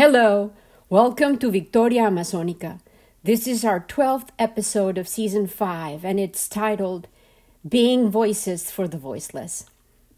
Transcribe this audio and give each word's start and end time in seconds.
Hello, 0.00 0.54
welcome 0.88 1.36
to 1.36 1.50
Victoria 1.50 2.04
Amazonica. 2.04 2.80
This 3.22 3.46
is 3.46 3.66
our 3.66 3.80
12th 3.80 4.30
episode 4.38 4.96
of 4.96 5.06
season 5.06 5.46
5, 5.46 6.06
and 6.06 6.18
it's 6.18 6.48
titled 6.48 7.06
Being 7.68 8.08
Voices 8.08 8.70
for 8.70 8.88
the 8.88 8.96
Voiceless. 8.96 9.66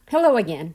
Hello 0.08 0.36
again. 0.36 0.74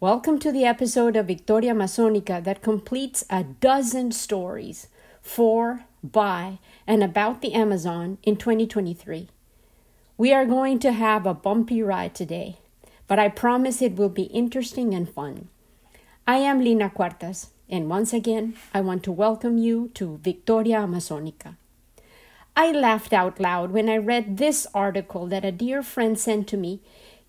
Welcome 0.00 0.38
to 0.38 0.50
the 0.50 0.64
episode 0.64 1.16
of 1.16 1.26
Victoria 1.26 1.74
Amazonica 1.74 2.42
that 2.44 2.62
completes 2.62 3.26
a 3.28 3.44
dozen 3.44 4.10
stories 4.10 4.86
for, 5.20 5.84
by, 6.02 6.58
and 6.86 7.04
about 7.04 7.42
the 7.42 7.52
Amazon 7.52 8.16
in 8.22 8.36
2023. 8.36 9.28
We 10.16 10.32
are 10.32 10.46
going 10.46 10.78
to 10.78 10.92
have 10.92 11.26
a 11.26 11.34
bumpy 11.34 11.82
ride 11.82 12.14
today, 12.14 12.56
but 13.06 13.18
I 13.18 13.28
promise 13.28 13.82
it 13.82 13.96
will 13.96 14.08
be 14.08 14.32
interesting 14.32 14.94
and 14.94 15.06
fun. 15.06 15.48
I 16.26 16.36
am 16.36 16.64
Lina 16.64 16.88
Cuartas 16.88 17.50
and 17.68 17.88
once 17.90 18.12
again, 18.12 18.54
I 18.72 18.80
want 18.80 19.02
to 19.04 19.12
welcome 19.12 19.58
you 19.58 19.90
to 19.94 20.20
Victoria 20.22 20.78
Amazonica. 20.78 21.56
I 22.56 22.70
laughed 22.72 23.12
out 23.12 23.40
loud 23.40 23.72
when 23.72 23.88
I 23.88 23.96
read 23.96 24.36
this 24.36 24.66
article 24.72 25.26
that 25.26 25.44
a 25.44 25.52
dear 25.52 25.82
friend 25.82 26.18
sent 26.18 26.46
to 26.48 26.56
me, 26.56 26.80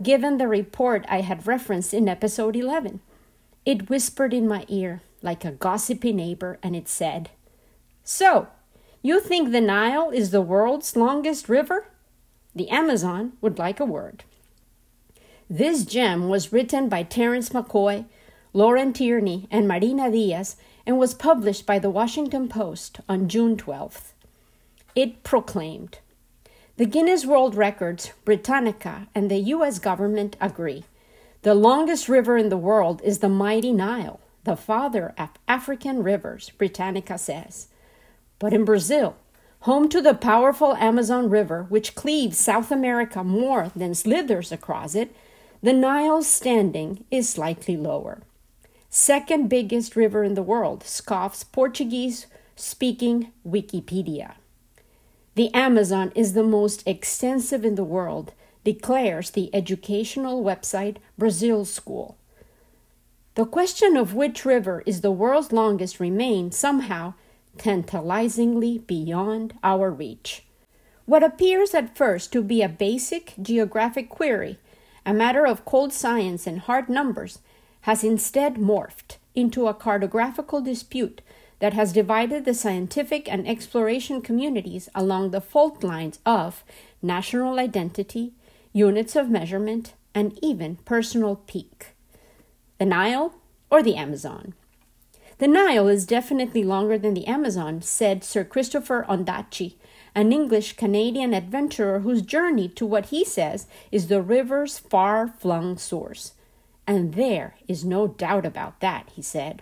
given 0.02 0.38
the 0.38 0.48
report 0.48 1.06
I 1.10 1.22
had 1.22 1.48
referenced 1.48 1.94
in 1.94 2.08
episode 2.08 2.56
11. 2.56 3.02
It 3.66 3.90
whispered 3.90 4.34
in 4.34 4.48
my 4.48 4.66
ear 4.68 5.02
like 5.22 5.44
a 5.44 5.52
gossipy 5.52 6.14
neighbor, 6.14 6.60
and 6.62 6.76
it 6.76 6.88
said, 6.88 7.32
So, 8.04 8.48
you 9.02 9.20
think 9.20 9.52
the 9.52 9.60
Nile 9.60 10.12
is 10.12 10.30
the 10.30 10.42
world's 10.42 10.96
longest 10.96 11.50
river? 11.50 11.88
The 12.56 12.70
Amazon 12.70 13.34
would 13.42 13.58
like 13.58 13.80
a 13.80 13.86
word. 13.86 14.24
This 15.50 15.84
gem 15.84 16.30
was 16.30 16.54
written 16.54 16.90
by 16.90 17.04
Terrence 17.04 17.50
McCoy 17.50 18.06
Lauren 18.58 18.91
Tierney, 18.91 19.47
and 19.52 19.67
Marina 19.67 20.09
Dias, 20.09 20.55
and 20.83 20.97
was 20.97 21.13
published 21.13 21.67
by 21.67 21.77
the 21.77 21.91
Washington 21.91 22.50
Post 22.50 23.00
on 23.08 23.30
June 23.30 23.55
12th. 23.55 24.13
It 24.95 25.22
proclaimed 25.22 26.00
The 26.78 26.88
Guinness 26.88 27.23
World 27.23 27.53
Records, 27.53 28.13
Britannica, 28.25 29.09
and 29.13 29.30
the 29.30 29.38
U.S. 29.53 29.78
government 29.78 30.38
agree. 30.41 30.85
The 31.44 31.53
longest 31.53 32.09
river 32.09 32.35
in 32.35 32.50
the 32.50 32.58
world 32.58 33.00
is 33.03 33.19
the 33.19 33.30
mighty 33.30 33.72
Nile, 33.72 34.19
the 34.44 34.55
father 34.55 35.13
of 35.19 35.30
African 35.47 36.02
rivers, 36.02 36.50
Britannica 36.58 37.19
says. 37.19 37.67
But 38.40 38.53
in 38.53 38.66
Brazil, 38.66 39.17
home 39.59 39.88
to 39.90 40.01
the 40.01 40.16
powerful 40.16 40.75
Amazon 40.78 41.29
River, 41.29 41.67
which 41.69 41.94
cleaves 41.94 42.40
South 42.40 42.72
America 42.72 43.23
more 43.23 43.72
than 43.75 43.94
slithers 43.94 44.51
across 44.51 44.96
it, 44.96 45.16
the 45.62 45.73
Nile's 45.73 46.25
standing 46.25 47.06
is 47.12 47.29
slightly 47.29 47.78
lower 47.78 48.23
second 48.97 49.47
biggest 49.47 49.96
river 49.96 50.24
in 50.24 50.34
the 50.34 50.41
world, 50.41 50.84
scoffs 50.84 51.44
Portuguese 51.44 52.25
speaking 52.56 53.31
Wikipedia. 53.47 54.34
The 55.35 55.53
Amazon 55.53 56.12
is 56.16 56.34
the 56.34 56.41
most 56.41 56.81
extensive 56.88 57.63
in 57.63 57.75
the 57.75 57.84
world, 57.84 58.34
declares 58.63 59.30
the 59.30 59.53
educational 59.53 60.44
website 60.44 60.97
Brazil 61.16 61.63
School. 61.63 62.18
The 63.35 63.46
question 63.46 63.96
of 63.96 64.16
which 64.16 64.46
river 64.46 64.81
is 64.88 65.02
the 65.02 65.12
world's 65.12 65.52
longest 65.52 66.00
remains 66.00 66.58
somehow 66.58 67.14
tantalizingly 67.59 68.79
beyond 68.79 69.53
our 69.64 69.91
reach. 69.91 70.44
What 71.06 71.22
appears 71.22 71.75
at 71.75 71.96
first 71.96 72.34
to 72.34 72.41
be 72.41 72.64
a 72.64 72.68
basic 72.68 73.35
geographic 73.40 74.09
query, 74.09 74.58
a 75.06 75.14
matter 75.14 75.46
of 75.46 75.66
cold 75.66 75.94
science 75.94 76.47
and 76.47 76.62
hard 76.62 76.90
numbers, 76.90 77.40
has 77.88 78.03
instead 78.03 78.56
morphed 78.56 79.16
into 79.34 79.66
a 79.66 79.74
cartographical 79.74 80.62
dispute 80.62 81.22
that 81.59 81.72
has 81.72 81.94
divided 81.94 82.44
the 82.44 82.53
scientific 82.53 83.31
and 83.31 83.48
exploration 83.48 84.22
communities 84.22 84.90
along 84.94 85.31
the 85.31 85.40
fault 85.40 85.81
lines 85.86 86.20
of 86.26 86.66
national 87.02 87.58
identity, 87.58 88.34
units 88.74 89.16
of 89.16 89.30
measurement, 89.30 89.94
and 90.14 90.38
even 90.42 90.76
personal 90.84 91.38
pique. 91.47 91.96
The 92.78 92.86
Nile 92.86 93.34
or 93.72 93.81
the 93.81 93.96
Amazon? 93.96 94.53
The 95.38 95.47
Nile 95.47 95.88
is 95.88 96.06
definitely 96.06 96.66
longer 96.66 96.97
than 96.97 97.14
the 97.14 97.26
Amazon, 97.26 97.81
said 97.81 98.22
Sir 98.22 98.44
Christopher 98.44 99.06
Ondaatje, 99.08 99.76
an 100.14 100.34
English 100.34 100.74
Canadian 100.76 101.34
adventurer 101.34 102.02
whose 102.02 102.22
journey 102.22 102.68
to 102.68 102.86
what 102.86 103.08
he 103.08 103.24
says 103.24 103.66
is 103.94 104.08
the 104.08 104.22
river's 104.22 104.78
far 104.78 105.30
flung 105.30 105.78
source. 105.78 106.34
And 106.88 107.16
there 107.16 107.56
is 107.68 107.84
no 107.84 108.08
doubt 108.08 108.46
about 108.46 108.80
that, 108.80 109.12
he 109.14 109.22
said. 109.22 109.62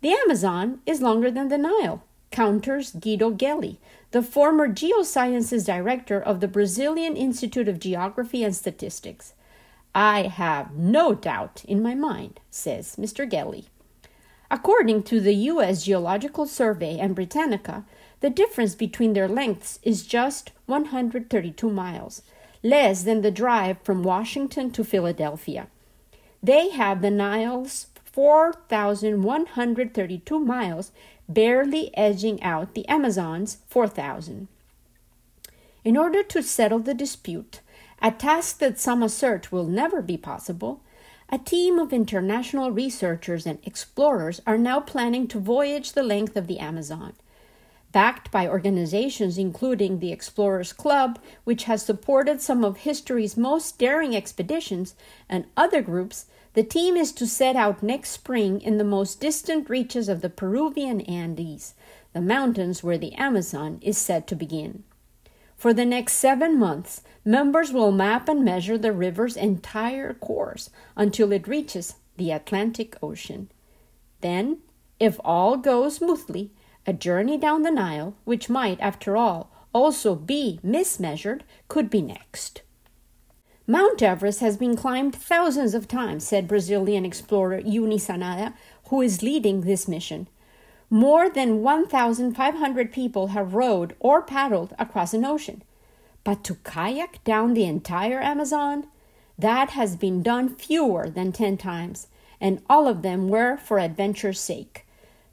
The 0.00 0.12
Amazon 0.12 0.80
is 0.86 1.02
longer 1.02 1.30
than 1.30 1.48
the 1.48 1.58
Nile, 1.58 2.02
counters 2.30 2.92
Guido 2.92 3.30
Gelli, 3.30 3.78
the 4.12 4.22
former 4.22 4.66
geosciences 4.66 5.66
director 5.66 6.18
of 6.18 6.40
the 6.40 6.48
Brazilian 6.48 7.14
Institute 7.14 7.68
of 7.68 7.78
Geography 7.78 8.42
and 8.42 8.56
Statistics. 8.56 9.34
I 9.94 10.22
have 10.22 10.74
no 10.74 11.14
doubt 11.14 11.62
in 11.68 11.82
my 11.82 11.94
mind, 11.94 12.40
says 12.50 12.96
Mr. 12.96 13.28
Gelli. 13.28 13.66
According 14.50 15.02
to 15.04 15.20
the 15.20 15.34
U.S. 15.34 15.84
Geological 15.84 16.46
Survey 16.46 16.98
and 16.98 17.14
Britannica, 17.14 17.84
the 18.20 18.30
difference 18.30 18.74
between 18.74 19.12
their 19.12 19.28
lengths 19.28 19.78
is 19.82 20.06
just 20.06 20.52
132 20.66 21.70
miles, 21.70 22.22
less 22.62 23.02
than 23.02 23.20
the 23.20 23.30
drive 23.30 23.76
from 23.82 24.02
Washington 24.02 24.70
to 24.70 24.82
Philadelphia. 24.82 25.68
They 26.42 26.70
have 26.70 27.02
the 27.02 27.10
Nile's 27.10 27.88
4,132 28.12 30.40
miles, 30.40 30.92
barely 31.28 31.96
edging 31.96 32.42
out 32.42 32.74
the 32.74 32.88
Amazon's 32.88 33.58
4,000. 33.68 34.48
In 35.84 35.96
order 35.96 36.22
to 36.22 36.42
settle 36.42 36.80
the 36.80 36.94
dispute, 36.94 37.60
a 38.02 38.10
task 38.10 38.58
that 38.58 38.78
some 38.78 39.02
assert 39.02 39.52
will 39.52 39.66
never 39.66 40.02
be 40.02 40.16
possible, 40.16 40.80
a 41.30 41.38
team 41.38 41.78
of 41.78 41.92
international 41.92 42.72
researchers 42.72 43.46
and 43.46 43.58
explorers 43.62 44.40
are 44.46 44.58
now 44.58 44.80
planning 44.80 45.28
to 45.28 45.38
voyage 45.38 45.92
the 45.92 46.02
length 46.02 46.36
of 46.36 46.48
the 46.48 46.58
Amazon. 46.58 47.12
Backed 47.92 48.30
by 48.30 48.48
organizations 48.48 49.38
including 49.38 49.98
the 49.98 50.12
Explorers 50.12 50.72
Club, 50.72 51.18
which 51.44 51.64
has 51.64 51.84
supported 51.84 52.40
some 52.40 52.64
of 52.64 52.78
history's 52.78 53.36
most 53.36 53.78
daring 53.78 54.16
expeditions, 54.16 54.94
and 55.28 55.44
other 55.56 55.82
groups, 55.82 56.26
the 56.54 56.62
team 56.64 56.96
is 56.96 57.12
to 57.12 57.26
set 57.26 57.54
out 57.54 57.82
next 57.82 58.10
spring 58.10 58.60
in 58.60 58.78
the 58.78 58.84
most 58.84 59.20
distant 59.20 59.70
reaches 59.70 60.08
of 60.08 60.20
the 60.20 60.30
Peruvian 60.30 61.00
Andes, 61.02 61.74
the 62.12 62.20
mountains 62.20 62.82
where 62.82 62.98
the 62.98 63.14
Amazon 63.14 63.78
is 63.82 63.96
said 63.96 64.26
to 64.26 64.34
begin. 64.34 64.82
For 65.56 65.72
the 65.72 65.84
next 65.84 66.14
seven 66.14 66.58
months, 66.58 67.02
members 67.24 67.72
will 67.72 67.92
map 67.92 68.28
and 68.28 68.44
measure 68.44 68.78
the 68.78 68.92
river's 68.92 69.36
entire 69.36 70.14
course 70.14 70.70
until 70.96 71.32
it 71.32 71.46
reaches 71.46 71.94
the 72.16 72.32
Atlantic 72.32 72.96
Ocean. 73.02 73.50
Then, 74.22 74.58
if 74.98 75.20
all 75.24 75.56
goes 75.56 75.96
smoothly, 75.96 76.50
a 76.86 76.92
journey 76.92 77.38
down 77.38 77.62
the 77.62 77.70
Nile, 77.70 78.16
which 78.24 78.48
might, 78.48 78.80
after 78.80 79.16
all, 79.16 79.52
also 79.72 80.14
be 80.14 80.58
mismeasured, 80.64 81.42
could 81.68 81.90
be 81.90 82.02
next. 82.02 82.62
Mount 83.70 84.02
Everest 84.02 84.40
has 84.40 84.56
been 84.56 84.74
climbed 84.74 85.14
thousands 85.14 85.74
of 85.74 85.86
times, 85.86 86.26
said 86.26 86.48
Brazilian 86.48 87.04
explorer 87.04 87.60
Yuri 87.60 87.98
Sanada, 87.98 88.52
who 88.88 89.00
is 89.00 89.22
leading 89.22 89.60
this 89.60 89.86
mission. 89.86 90.26
More 90.90 91.30
than 91.30 91.62
1,500 91.62 92.92
people 92.92 93.28
have 93.28 93.54
rowed 93.54 93.94
or 94.00 94.22
paddled 94.22 94.74
across 94.76 95.14
an 95.14 95.24
ocean. 95.24 95.62
But 96.24 96.42
to 96.42 96.56
kayak 96.64 97.22
down 97.22 97.54
the 97.54 97.62
entire 97.62 98.20
Amazon? 98.20 98.88
That 99.38 99.70
has 99.70 99.94
been 99.94 100.20
done 100.20 100.56
fewer 100.56 101.08
than 101.08 101.30
10 101.30 101.56
times, 101.56 102.08
and 102.40 102.60
all 102.68 102.88
of 102.88 103.02
them 103.02 103.28
were 103.28 103.56
for 103.56 103.78
adventure's 103.78 104.40
sake 104.40 104.84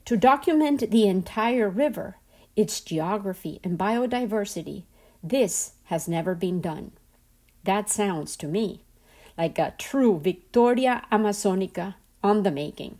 to 0.04 0.16
document 0.16 0.92
the 0.92 1.08
entire 1.08 1.68
river, 1.68 2.18
its 2.54 2.80
geography 2.80 3.58
and 3.64 3.76
biodiversity, 3.76 4.84
this 5.24 5.72
has 5.86 6.06
never 6.06 6.36
been 6.36 6.60
done. 6.60 6.92
That 7.68 7.90
sounds 7.90 8.34
to 8.36 8.48
me 8.48 8.80
like 9.36 9.58
a 9.58 9.74
true 9.76 10.18
Victoria 10.18 11.02
Amazonica 11.12 11.96
on 12.24 12.42
the 12.42 12.50
making. 12.50 12.98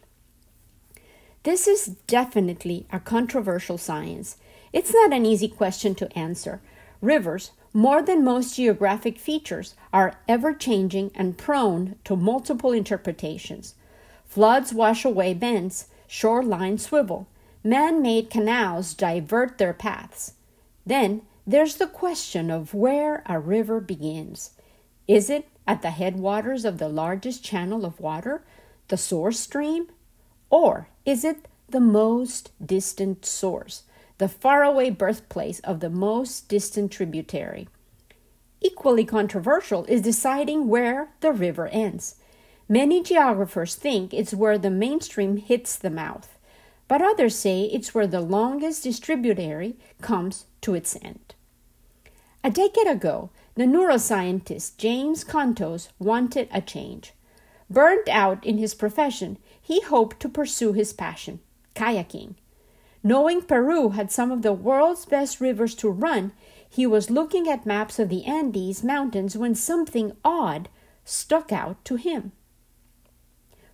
This 1.43 1.67
is 1.67 1.97
definitely 2.07 2.87
a 2.93 3.01
controversial 3.01 3.79
science. 3.79 4.37
It's 4.71 4.93
not 4.93 5.15
an 5.15 5.25
easy 5.25 5.49
question 5.49 5.95
to 5.95 6.19
answer. 6.19 6.61
Rivers, 7.01 7.53
more 7.73 8.03
than 8.03 8.23
most 8.23 8.57
geographic 8.57 9.19
features, 9.19 9.75
are 9.91 10.19
ever 10.29 10.53
changing 10.53 11.13
and 11.15 11.39
prone 11.39 11.97
to 12.05 12.15
multiple 12.15 12.73
interpretations. 12.73 13.75
Floods 14.27 14.75
wash 14.75 15.03
away 15.03 15.33
bends, 15.33 15.87
shoreline 16.07 16.77
swivel. 16.77 17.27
Man 17.65 18.03
made 18.03 18.29
canals 18.29 18.93
divert 18.93 19.57
their 19.57 19.73
paths. 19.73 20.35
Then 20.85 21.23
there's 21.47 21.77
the 21.77 21.87
question 21.87 22.51
of 22.51 22.75
where 22.75 23.23
a 23.25 23.41
river 23.41 23.81
begins. 23.81 24.51
Is 25.09 25.29
it 25.29 25.49
at 25.67 25.83
the 25.83 25.91
headwaters 25.91 26.65
of 26.65 26.79
the 26.79 26.89
largest 26.89 27.43
channel 27.43 27.85
of 27.85 27.99
water, 27.99 28.45
the 28.87 28.97
source 28.97 29.41
stream? 29.41 29.89
Or 30.51 30.89
is 31.05 31.25
it 31.25 31.49
the 31.69 31.81
most 31.81 32.51
distant 32.65 33.27
source, 33.27 33.83
the 34.17 34.29
faraway 34.29 34.91
birthplace 34.91 35.61
of 35.61 35.81
the 35.81 35.91
most 35.91 36.49
distant 36.49 36.91
tributary. 36.91 37.69
Equally 38.61 39.05
controversial 39.05 39.85
is 39.85 40.01
deciding 40.03 40.69
where 40.69 41.11
the 41.21 41.33
river 41.33 41.69
ends. 41.69 42.17
Many 42.69 43.03
geographers 43.03 43.75
think 43.75 44.13
it's 44.13 44.35
where 44.35 44.59
the 44.59 44.71
mainstream 44.71 45.37
hits 45.37 45.77
the 45.77 45.91
mouth, 45.91 46.39
but 46.89 47.03
others 47.03 47.37
say 47.37 47.65
it's 47.65 47.95
where 47.95 48.07
the 48.07 48.21
longest 48.21 48.83
distributary 48.83 49.77
comes 50.01 50.47
to 50.63 50.75
its 50.75 50.97
end. 51.03 51.35
A 52.43 52.51
decade 52.51 52.87
ago, 52.87 53.31
the 53.59 53.65
neuroscientist 53.65 54.77
James 54.77 55.25
Contos 55.25 55.89
wanted 55.99 56.49
a 56.53 56.61
change. 56.61 57.13
Burnt 57.69 58.09
out 58.09 58.47
in 58.47 58.57
his 58.57 58.73
profession, 58.73 59.37
he 59.61 59.81
hoped 59.81 60.21
to 60.21 60.29
pursue 60.29 60.73
his 60.73 60.93
passion, 60.93 61.41
kayaking. 61.75 62.37
Knowing 63.03 63.43
Peru 63.43 63.89
had 63.89 64.13
some 64.13 64.31
of 64.31 64.43
the 64.43 64.53
world's 64.53 65.07
best 65.07 65.41
rivers 65.41 65.75
to 65.75 65.91
run, 65.91 66.31
he 66.71 66.87
was 66.87 67.11
looking 67.11 67.49
at 67.49 67.67
maps 67.67 67.99
of 67.99 68.09
the 68.09 68.25
Andes 68.27 68.85
Mountains 68.85 69.37
when 69.37 69.57
something 69.57 70.13
odd 70.25 70.69
stuck 71.05 71.51
out 71.51 71.85
to 71.85 71.97
him. 71.97 72.31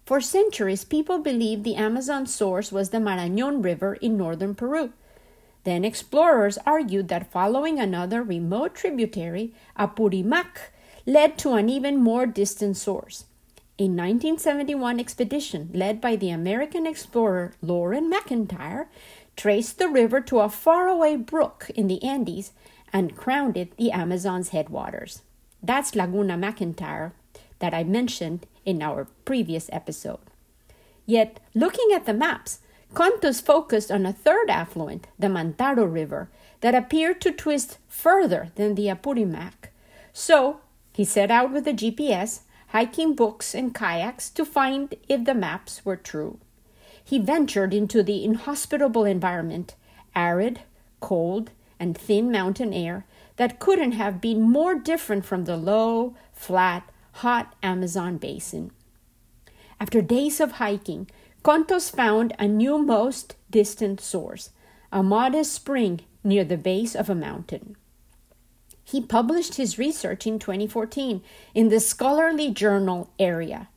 For 0.06 0.19
centuries, 0.19 0.84
people 0.84 1.19
believed 1.19 1.62
the 1.62 1.76
Amazon 1.76 2.26
source 2.26 2.72
was 2.72 2.88
the 2.88 3.04
Marañón 3.04 3.62
River 3.62 3.96
in 3.96 4.16
northern 4.16 4.54
Peru. 4.54 4.94
Then 5.64 5.84
explorers 5.84 6.58
argued 6.66 7.08
that 7.08 7.32
following 7.32 7.78
another 7.78 8.22
remote 8.22 8.75
tributary, 8.75 9.52
Apurimac, 9.78 10.70
led 11.06 11.37
to 11.38 11.55
an 11.55 11.69
even 11.69 11.96
more 11.96 12.26
distant 12.26 12.76
source. 12.76 13.25
A 13.78 13.84
1971 13.84 15.00
expedition 15.00 15.70
led 15.75 16.00
by 16.00 16.16
the 16.16 16.31
American 16.31 16.87
explorer 16.87 17.55
Loren 17.61 18.11
McIntyre 18.11 18.87
traced 19.37 19.78
the 19.78 19.88
river 19.88 20.20
to 20.20 20.38
a 20.40 20.49
faraway 20.49 21.16
brook 21.16 21.70
in 21.75 21.88
the 21.88 22.02
Andes 22.05 22.52
and 22.93 23.17
crowned 23.17 23.56
it 23.56 23.76
the 23.76 23.90
Amazon's 23.90 24.50
headwaters. 24.50 25.22
That's 25.60 25.96
Laguna 25.96 26.37
McIntyre 26.37 27.12
that 27.58 27.75
I 27.75 27.82
mentioned 27.82 28.46
in 28.64 28.81
our 28.81 29.08
previous 29.25 29.69
episode. 29.72 30.20
Yet, 31.05 31.40
looking 31.55 31.88
at 31.93 32.06
the 32.06 32.14
maps, 32.14 32.60
Contos 32.94 33.43
focused 33.43 33.91
on 33.91 34.06
a 34.06 34.12
third 34.12 34.49
affluent, 34.49 35.08
the 35.19 35.26
Mantaro 35.26 35.85
River, 35.85 36.31
that 36.61 36.76
appeared 36.76 37.20
to 37.23 37.32
twist 37.32 37.79
further 37.88 38.52
than 38.55 38.76
the 38.76 38.87
Apurimac. 38.87 39.70
So, 40.12 40.61
he 40.93 41.05
set 41.05 41.29
out 41.29 41.52
with 41.52 41.67
a 41.67 41.73
GPS, 41.73 42.43
hiking 42.69 43.14
books 43.14 43.52
and 43.52 43.75
kayaks 43.75 44.31
to 44.31 44.44
find 44.44 44.94
if 45.08 45.25
the 45.25 45.35
maps 45.35 45.85
were 45.85 45.96
true. 45.96 46.38
He 47.02 47.19
ventured 47.19 47.75
into 47.75 48.02
the 48.05 48.25
inhospitable 48.25 49.05
environment, 49.05 49.75
arid, 50.14 50.61
cold, 51.00 51.50
and 51.81 51.99
thin 51.99 52.31
mountain 52.31 52.73
air 52.73 53.05
that 53.37 53.58
couldn't 53.58 53.93
have 53.93 54.20
been 54.20 54.41
more 54.41 54.76
different 54.76 55.25
from 55.25 55.44
the 55.44 55.56
low, 55.56 56.14
flat, 56.32 56.88
hot 57.12 57.55
Amazon 57.61 58.19
basin. 58.19 58.70
After 59.81 60.00
days 60.00 60.41
of 60.41 60.52
hiking, 60.52 61.11
Contos 61.44 61.91
found 61.91 62.32
a 62.38 62.49
new 62.49 62.79
most 62.79 63.37
distant 63.50 64.00
source, 64.00 64.49
a 64.91 65.02
modest 65.02 65.52
spring 65.52 66.00
near 66.25 66.43
the 66.43 66.56
base 66.56 66.94
of 66.94 67.11
a 67.11 67.14
mountain. 67.14 67.76
He 68.82 69.02
published 69.02 69.56
his 69.56 69.79
research 69.79 70.26
in 70.26 70.38
2014 70.38 71.20
in 71.55 71.69
the 71.69 71.81
scholarly 71.81 72.50
journal 72.50 73.11
Area. 73.19 73.69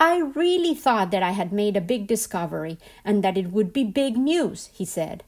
I 0.00 0.18
really 0.18 0.74
thought 0.74 1.12
that 1.12 1.22
I 1.22 1.30
had 1.30 1.52
made 1.52 1.76
a 1.76 1.80
big 1.80 2.08
discovery 2.08 2.76
and 3.04 3.22
that 3.22 3.38
it 3.38 3.52
would 3.52 3.72
be 3.72 3.84
big 3.84 4.16
news, 4.16 4.68
he 4.72 4.84
said. 4.84 5.22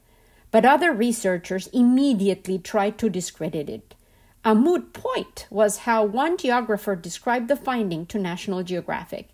But 0.51 0.65
other 0.65 0.91
researchers 0.91 1.67
immediately 1.67 2.59
tried 2.59 2.97
to 2.97 3.09
discredit 3.09 3.69
it. 3.69 3.95
A 4.43 4.53
moot 4.53 4.91
point 4.91 5.47
was 5.49 5.87
how 5.87 6.03
one 6.03 6.35
geographer 6.35 6.97
described 6.97 7.47
the 7.47 7.55
finding 7.55 8.05
to 8.07 8.19
National 8.19 8.63
Geographic. 8.63 9.29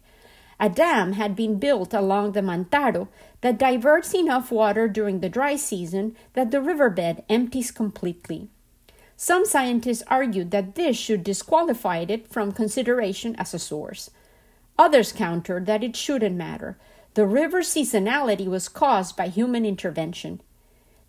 A 0.60 0.70
dam 0.70 1.14
had 1.14 1.36
been 1.36 1.58
built 1.58 1.94
along 1.94 2.34
the 2.34 2.42
Mantaro 2.42 3.08
that 3.42 3.58
diverts 3.58 4.14
enough 4.14 4.52
water 4.52 4.88
during 4.88 5.20
the 5.22 5.30
dry 5.30 5.56
season 5.56 6.16
that 6.34 6.52
the 6.52 6.62
riverbed 6.62 7.24
empties 7.30 7.72
completely. 7.72 8.50
Some 9.16 9.46
scientists 9.46 10.04
argued 10.08 10.52
that 10.52 10.76
this 10.76 10.98
should 10.98 11.24
disqualify 11.24 12.06
it 12.08 12.28
from 12.28 12.52
consideration 12.52 13.36
as 13.38 13.54
a 13.54 13.60
source. 13.60 14.10
Others 14.78 15.14
countered 15.14 15.66
that 15.66 15.84
it 15.84 15.96
shouldn't 15.96 16.36
matter. 16.36 16.78
The 17.14 17.26
river's 17.26 17.68
seasonality 17.68 18.48
was 18.48 18.70
caused 18.70 19.18
by 19.18 19.28
human 19.28 19.66
intervention. 19.66 20.42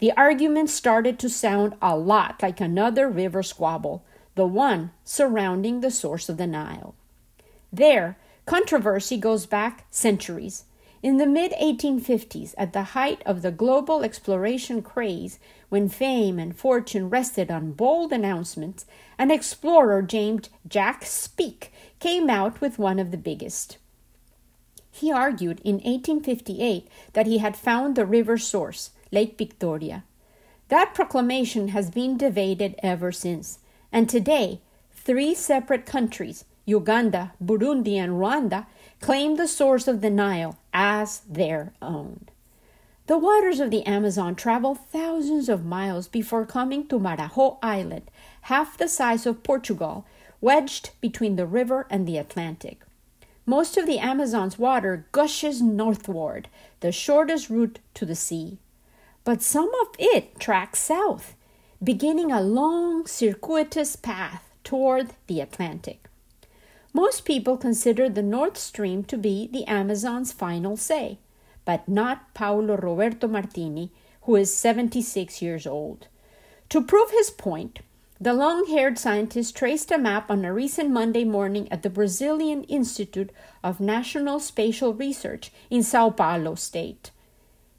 The 0.00 0.12
argument 0.12 0.70
started 0.70 1.18
to 1.18 1.28
sound 1.28 1.74
a 1.82 1.96
lot 1.96 2.42
like 2.42 2.60
another 2.60 3.08
river 3.08 3.42
squabble, 3.42 4.04
the 4.34 4.46
one 4.46 4.92
surrounding 5.04 5.80
the 5.80 5.90
source 5.90 6.28
of 6.28 6.36
the 6.36 6.46
Nile. 6.46 6.94
There, 7.72 8.16
controversy 8.50 9.16
goes 9.16 9.46
back 9.46 9.86
centuries. 9.92 10.64
In 11.04 11.18
the 11.18 11.26
mid 11.26 11.52
1850s, 11.52 12.52
at 12.58 12.72
the 12.72 12.98
height 12.98 13.22
of 13.24 13.42
the 13.42 13.52
global 13.52 14.02
exploration 14.02 14.82
craze, 14.82 15.38
when 15.68 15.88
fame 15.88 16.40
and 16.40 16.56
fortune 16.56 17.08
rested 17.08 17.48
on 17.48 17.70
bold 17.70 18.12
announcements, 18.12 18.86
an 19.16 19.30
explorer 19.30 20.04
named 20.12 20.48
Jack 20.66 21.04
Speke 21.04 21.72
came 22.00 22.28
out 22.28 22.60
with 22.60 22.76
one 22.76 22.98
of 22.98 23.12
the 23.12 23.16
biggest. 23.16 23.78
He 24.90 25.12
argued 25.12 25.60
in 25.60 25.76
1858 25.76 26.88
that 27.12 27.28
he 27.28 27.38
had 27.38 27.56
found 27.56 27.94
the 27.94 28.04
river 28.04 28.36
source, 28.36 28.90
Lake 29.12 29.38
Victoria. 29.38 30.02
That 30.70 30.92
proclamation 30.92 31.68
has 31.68 31.88
been 31.88 32.16
debated 32.16 32.74
ever 32.82 33.12
since, 33.12 33.60
and 33.92 34.08
today, 34.08 34.60
three 34.92 35.36
separate 35.36 35.86
countries, 35.86 36.44
Uganda, 36.70 37.32
Burundi, 37.42 37.96
and 37.96 38.12
Rwanda, 38.12 38.66
claim 39.00 39.36
the 39.36 39.48
source 39.48 39.88
of 39.88 40.00
the 40.00 40.10
Nile 40.10 40.56
as 40.72 41.20
their 41.28 41.72
own. 41.82 42.28
The 43.06 43.18
waters 43.18 43.60
of 43.60 43.70
the 43.70 43.84
Amazon 43.84 44.36
travel 44.36 44.74
thousands 44.74 45.48
of 45.48 45.64
miles 45.64 46.06
before 46.06 46.46
coming 46.46 46.86
to 46.88 46.98
Marajo 46.98 47.58
Island, 47.62 48.10
half 48.42 48.78
the 48.78 48.88
size 48.88 49.26
of 49.26 49.42
Portugal, 49.42 50.06
wedged 50.40 50.90
between 51.00 51.36
the 51.36 51.46
river 51.46 51.86
and 51.90 52.06
the 52.06 52.18
Atlantic. 52.18 52.82
Most 53.44 53.76
of 53.76 53.86
the 53.86 53.98
Amazon's 53.98 54.58
water 54.58 55.06
gushes 55.12 55.60
northward, 55.60 56.48
the 56.80 56.92
shortest 56.92 57.50
route 57.50 57.80
to 57.94 58.06
the 58.06 58.14
sea 58.14 58.58
but 59.24 59.42
some 59.42 59.70
of 59.82 59.88
it 59.98 60.38
tracks 60.40 60.78
south, 60.78 61.36
beginning 61.82 62.32
a 62.32 62.40
long 62.40 63.06
circuitous 63.06 63.96
path 63.96 64.50
toward 64.64 65.10
the 65.26 65.40
Atlantic. 65.40 66.08
Most 66.92 67.24
people 67.24 67.56
consider 67.56 68.08
the 68.08 68.22
North 68.22 68.58
Stream 68.58 69.04
to 69.04 69.16
be 69.16 69.46
the 69.46 69.64
Amazon's 69.66 70.32
final 70.32 70.76
say, 70.76 71.18
but 71.64 71.88
not 71.88 72.34
Paulo 72.34 72.76
Roberto 72.76 73.28
Martini, 73.28 73.92
who 74.22 74.34
is 74.34 74.54
76 74.54 75.40
years 75.40 75.66
old. 75.66 76.08
To 76.70 76.82
prove 76.82 77.10
his 77.10 77.30
point, 77.30 77.80
the 78.20 78.34
long 78.34 78.66
haired 78.66 78.98
scientist 78.98 79.56
traced 79.56 79.90
a 79.90 79.98
map 79.98 80.30
on 80.30 80.44
a 80.44 80.52
recent 80.52 80.90
Monday 80.90 81.24
morning 81.24 81.70
at 81.72 81.82
the 81.82 81.90
Brazilian 81.90 82.64
Institute 82.64 83.30
of 83.64 83.80
National 83.80 84.40
Spatial 84.40 84.92
Research 84.92 85.50
in 85.70 85.82
Sao 85.82 86.10
Paulo 86.10 86.54
state. 86.54 87.12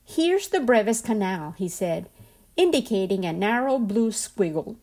Here's 0.04 0.48
the 0.48 0.60
Breves 0.60 1.02
Canal, 1.02 1.54
he 1.58 1.68
said, 1.68 2.10
indicating 2.58 3.24
a 3.24 3.34
narrow 3.34 3.78
blue 3.78 4.10
squiggle. 4.10 4.78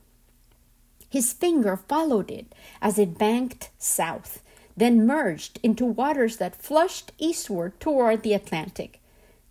His 1.08 1.32
finger 1.32 1.76
followed 1.76 2.30
it 2.30 2.54
as 2.82 2.98
it 2.98 3.18
banked 3.18 3.70
south, 3.78 4.42
then 4.76 5.06
merged 5.06 5.58
into 5.62 5.84
waters 5.84 6.36
that 6.36 6.62
flushed 6.62 7.12
eastward 7.18 7.80
toward 7.80 8.22
the 8.22 8.34
Atlantic. 8.34 9.00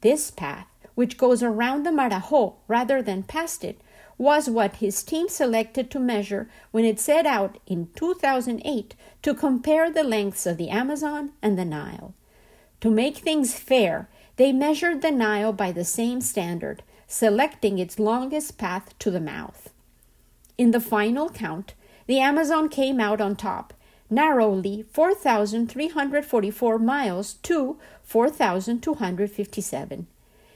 This 0.01 0.29
path, 0.29 0.67
which 0.95 1.17
goes 1.17 1.41
around 1.41 1.83
the 1.83 1.91
Marajo 1.91 2.55
rather 2.67 3.01
than 3.01 3.23
past 3.23 3.63
it, 3.63 3.81
was 4.17 4.49
what 4.49 4.77
his 4.77 5.03
team 5.03 5.29
selected 5.29 5.91
to 5.91 5.99
measure 5.99 6.49
when 6.71 6.85
it 6.85 6.99
set 6.99 7.25
out 7.25 7.59
in 7.67 7.89
2008 7.95 8.95
to 9.21 9.33
compare 9.33 9.91
the 9.91 10.03
lengths 10.03 10.45
of 10.45 10.57
the 10.57 10.69
Amazon 10.69 11.31
and 11.41 11.57
the 11.57 11.65
Nile. 11.65 12.13
To 12.81 12.89
make 12.89 13.17
things 13.17 13.53
fair, 13.53 14.09
they 14.37 14.51
measured 14.51 15.01
the 15.01 15.11
Nile 15.11 15.53
by 15.53 15.71
the 15.71 15.85
same 15.85 16.21
standard, 16.21 16.83
selecting 17.07 17.79
its 17.79 17.99
longest 17.99 18.57
path 18.57 18.97
to 18.99 19.11
the 19.11 19.19
mouth. 19.19 19.69
In 20.57 20.71
the 20.71 20.79
final 20.79 21.29
count, 21.29 21.75
the 22.07 22.19
Amazon 22.19 22.69
came 22.69 22.99
out 22.99 23.21
on 23.21 23.35
top, 23.35 23.75
narrowly 24.09 24.83
4,344 24.91 26.79
miles 26.79 27.33
to 27.33 27.77
4,257. 28.03 30.07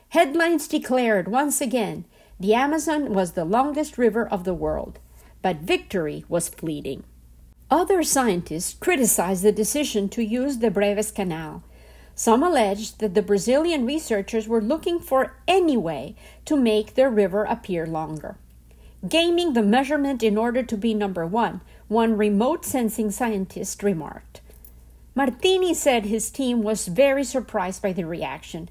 Headlines 0.09 0.67
declared 0.67 1.27
once 1.27 1.61
again 1.61 2.05
the 2.39 2.55
Amazon 2.55 3.13
was 3.13 3.33
the 3.33 3.45
longest 3.45 3.99
river 3.99 4.27
of 4.27 4.43
the 4.43 4.55
world, 4.55 4.97
but 5.43 5.57
victory 5.57 6.25
was 6.27 6.49
fleeting. 6.49 7.03
Other 7.69 8.01
scientists 8.01 8.73
criticized 8.73 9.43
the 9.43 9.51
decision 9.51 10.09
to 10.09 10.23
use 10.23 10.57
the 10.57 10.71
Breves 10.71 11.11
Canal 11.11 11.61
Some 12.15 12.41
alleged 12.41 12.99
that 12.99 13.13
the 13.13 13.21
Brazilian 13.21 13.85
researchers 13.85 14.47
were 14.47 14.61
looking 14.61 14.99
for 14.99 15.37
any 15.47 15.77
way 15.77 16.15
to 16.45 16.57
make 16.57 16.95
their 16.95 17.11
river 17.11 17.43
appear 17.43 17.85
longer. 17.85 18.37
Gaming 19.07 19.53
the 19.53 19.63
measurement 19.63 20.21
in 20.21 20.37
order 20.37 20.61
to 20.61 20.77
be 20.77 20.93
number 20.93 21.25
one, 21.25 21.61
one 21.87 22.17
remote 22.17 22.63
sensing 22.63 23.09
scientist 23.09 23.81
remarked. 23.81 24.41
Martini 25.15 25.73
said 25.73 26.05
his 26.05 26.29
team 26.29 26.61
was 26.61 26.87
very 26.87 27.23
surprised 27.23 27.81
by 27.81 27.93
the 27.93 28.05
reaction. 28.05 28.69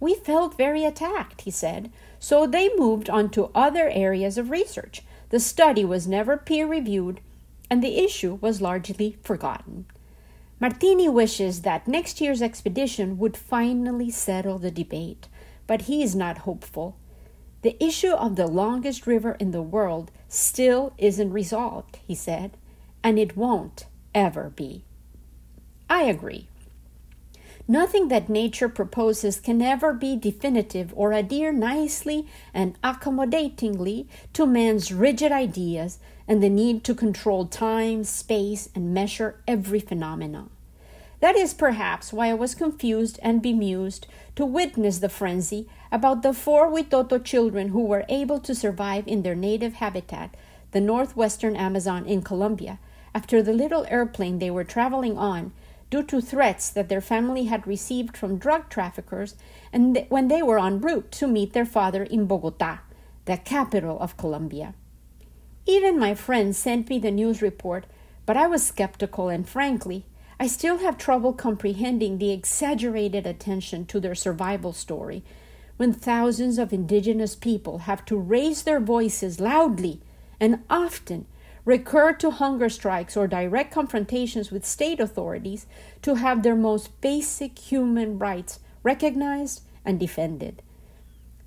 We 0.00 0.14
felt 0.14 0.56
very 0.56 0.84
attacked, 0.84 1.42
he 1.42 1.52
said, 1.52 1.92
so 2.18 2.46
they 2.46 2.74
moved 2.76 3.08
on 3.08 3.30
to 3.30 3.50
other 3.54 3.88
areas 3.88 4.36
of 4.36 4.50
research. 4.50 5.02
The 5.30 5.40
study 5.40 5.84
was 5.84 6.08
never 6.08 6.36
peer 6.36 6.66
reviewed, 6.66 7.20
and 7.70 7.82
the 7.82 7.98
issue 7.98 8.38
was 8.40 8.60
largely 8.60 9.16
forgotten. 9.22 9.86
Martini 10.60 11.08
wishes 11.08 11.62
that 11.62 11.86
next 11.86 12.20
year's 12.20 12.42
expedition 12.42 13.16
would 13.18 13.36
finally 13.36 14.10
settle 14.10 14.58
the 14.58 14.72
debate, 14.72 15.28
but 15.68 15.82
he 15.82 16.02
is 16.02 16.16
not 16.16 16.38
hopeful. 16.38 16.96
The 17.62 17.82
issue 17.82 18.12
of 18.12 18.36
the 18.36 18.46
longest 18.46 19.06
river 19.06 19.36
in 19.40 19.50
the 19.50 19.62
world 19.62 20.10
still 20.28 20.92
isn't 20.96 21.32
resolved, 21.32 21.98
he 22.06 22.14
said, 22.14 22.56
and 23.02 23.18
it 23.18 23.36
won't 23.36 23.86
ever 24.14 24.50
be. 24.50 24.84
I 25.90 26.02
agree. 26.02 26.48
Nothing 27.70 28.08
that 28.08 28.30
nature 28.30 28.68
proposes 28.68 29.40
can 29.40 29.60
ever 29.60 29.92
be 29.92 30.16
definitive 30.16 30.92
or 30.96 31.12
adhere 31.12 31.52
nicely 31.52 32.26
and 32.54 32.78
accommodatingly 32.82 34.08
to 34.32 34.46
man's 34.46 34.90
rigid 34.90 35.32
ideas 35.32 35.98
and 36.26 36.42
the 36.42 36.48
need 36.48 36.82
to 36.84 36.94
control 36.94 37.44
time, 37.44 38.04
space, 38.04 38.70
and 38.74 38.94
measure 38.94 39.40
every 39.46 39.80
phenomenon. 39.80 40.48
That 41.20 41.36
is 41.36 41.52
perhaps 41.52 42.12
why 42.12 42.28
I 42.28 42.34
was 42.34 42.54
confused 42.54 43.18
and 43.22 43.42
bemused 43.42 44.06
to 44.36 44.46
witness 44.46 44.98
the 44.98 45.08
frenzy 45.08 45.68
about 45.90 46.22
the 46.22 46.34
four 46.34 46.70
Witoto 46.70 47.22
children 47.22 47.68
who 47.68 47.84
were 47.84 48.04
able 48.08 48.38
to 48.40 48.54
survive 48.54 49.06
in 49.06 49.22
their 49.22 49.34
native 49.34 49.74
habitat, 49.74 50.34
the 50.72 50.80
northwestern 50.80 51.56
Amazon 51.56 52.04
in 52.06 52.22
Colombia, 52.22 52.78
after 53.14 53.42
the 53.42 53.52
little 53.52 53.86
airplane 53.88 54.38
they 54.38 54.50
were 54.50 54.64
traveling 54.64 55.16
on 55.16 55.52
due 55.90 56.02
to 56.02 56.20
threats 56.20 56.68
that 56.70 56.88
their 56.88 57.00
family 57.00 57.44
had 57.44 57.66
received 57.66 58.16
from 58.16 58.36
drug 58.36 58.68
traffickers 58.68 59.34
and 59.72 59.94
th- 59.94 60.10
when 60.10 60.28
they 60.28 60.42
were 60.42 60.58
en 60.58 60.80
route 60.80 61.10
to 61.10 61.26
meet 61.26 61.52
their 61.52 61.64
father 61.64 62.02
in 62.02 62.26
Bogota, 62.26 62.80
the 63.24 63.36
capital 63.38 63.98
of 63.98 64.16
Colombia. 64.16 64.74
Even 65.66 65.98
my 65.98 66.14
friends 66.14 66.58
sent 66.58 66.88
me 66.88 66.98
the 66.98 67.10
news 67.10 67.40
report, 67.40 67.86
but 68.26 68.36
I 68.36 68.46
was 68.46 68.66
skeptical 68.66 69.28
and 69.28 69.48
frankly, 69.48 70.04
I 70.40 70.46
still 70.46 70.78
have 70.78 70.98
trouble 70.98 71.32
comprehending 71.32 72.18
the 72.18 72.30
exaggerated 72.30 73.26
attention 73.26 73.86
to 73.86 73.98
their 73.98 74.14
survival 74.14 74.72
story 74.72 75.24
when 75.78 75.92
thousands 75.92 76.58
of 76.58 76.72
indigenous 76.72 77.34
people 77.36 77.78
have 77.78 78.04
to 78.04 78.16
raise 78.16 78.64
their 78.64 78.80
voices 78.80 79.40
loudly 79.40 80.00
and 80.40 80.62
often 80.68 81.24
recur 81.64 82.12
to 82.12 82.30
hunger 82.30 82.68
strikes 82.68 83.16
or 83.16 83.28
direct 83.28 83.72
confrontations 83.72 84.50
with 84.50 84.66
state 84.66 84.98
authorities 84.98 85.66
to 86.02 86.16
have 86.16 86.42
their 86.42 86.56
most 86.56 87.00
basic 87.00 87.58
human 87.58 88.18
rights 88.18 88.58
recognized 88.82 89.62
and 89.84 90.00
defended. 90.00 90.62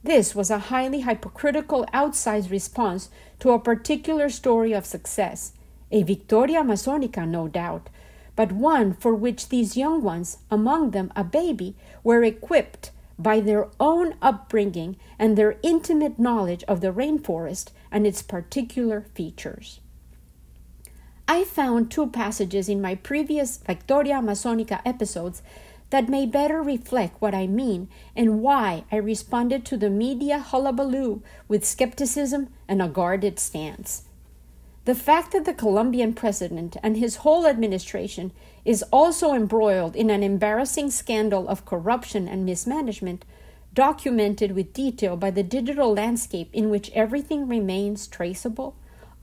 This 0.02 0.34
was 0.34 0.50
a 0.50 0.70
highly 0.70 1.02
hypocritical 1.02 1.86
outsized 1.94 2.50
response 2.50 3.10
to 3.40 3.52
a 3.52 3.60
particular 3.60 4.30
story 4.30 4.72
of 4.72 4.86
success, 4.86 5.54
a 5.92 6.04
Victoria 6.04 6.62
Amazonica, 6.62 7.28
no 7.28 7.50
doubt, 7.50 7.90
but 8.38 8.54
one 8.54 8.94
for 8.94 9.14
which 9.14 9.50
these 9.50 9.76
young 9.76 10.02
ones, 10.02 10.38
among 10.50 10.92
them 10.92 11.12
a 11.18 11.24
baby, 11.24 11.76
were 12.02 12.24
equipped 12.24 12.92
by 13.22 13.40
their 13.40 13.68
own 13.80 14.16
upbringing 14.22 14.98
and 15.20 15.38
their 15.38 15.58
intimate 15.64 16.18
knowledge 16.18 16.64
of 16.68 16.82
the 16.82 16.92
rainforest 16.92 17.70
and 17.92 18.08
its 18.08 18.22
particular 18.22 19.06
features. 19.14 19.80
I 21.28 21.44
found 21.44 21.90
two 21.90 22.08
passages 22.08 22.68
in 22.68 22.82
my 22.82 22.96
previous 22.96 23.58
Victoria 23.58 24.16
Amazonica 24.16 24.82
episodes 24.86 25.42
that 25.92 26.10
may 26.10 26.26
better 26.26 26.62
reflect 26.62 27.22
what 27.22 27.36
I 27.36 27.48
mean 27.48 27.90
and 28.16 28.42
why 28.42 28.86
I 28.92 28.96
responded 28.96 29.66
to 29.66 29.78
the 29.78 29.90
media 29.90 30.40
hullabaloo 30.40 31.22
with 31.48 31.66
skepticism 31.66 32.50
and 32.68 32.82
a 32.82 32.88
guarded 32.88 33.40
stance. 33.40 34.04
The 34.86 34.96
fact 34.96 35.32
that 35.34 35.46
the 35.46 35.54
Colombian 35.54 36.14
president 36.14 36.76
and 36.82 36.98
his 36.98 37.18
whole 37.18 37.46
administration 37.46 38.32
is 38.64 38.84
also 38.92 39.34
embroiled 39.34 39.96
in 39.96 40.10
an 40.10 40.24
embarrassing 40.24 40.92
scandal 40.92 41.48
of 41.48 41.66
corruption 41.66 42.28
and 42.28 42.46
mismanagement, 42.46 43.26
documented 43.74 44.52
with 44.52 44.74
detail 44.74 45.16
by 45.16 45.32
the 45.32 45.44
digital 45.44 45.94
landscape 45.94 46.50
in 46.54 46.70
which 46.70 46.92
everything 46.92 47.48
remains 47.48 48.08
traceable, 48.08 48.76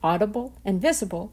audible, 0.03 0.53
and 0.65 0.81
visible, 0.81 1.33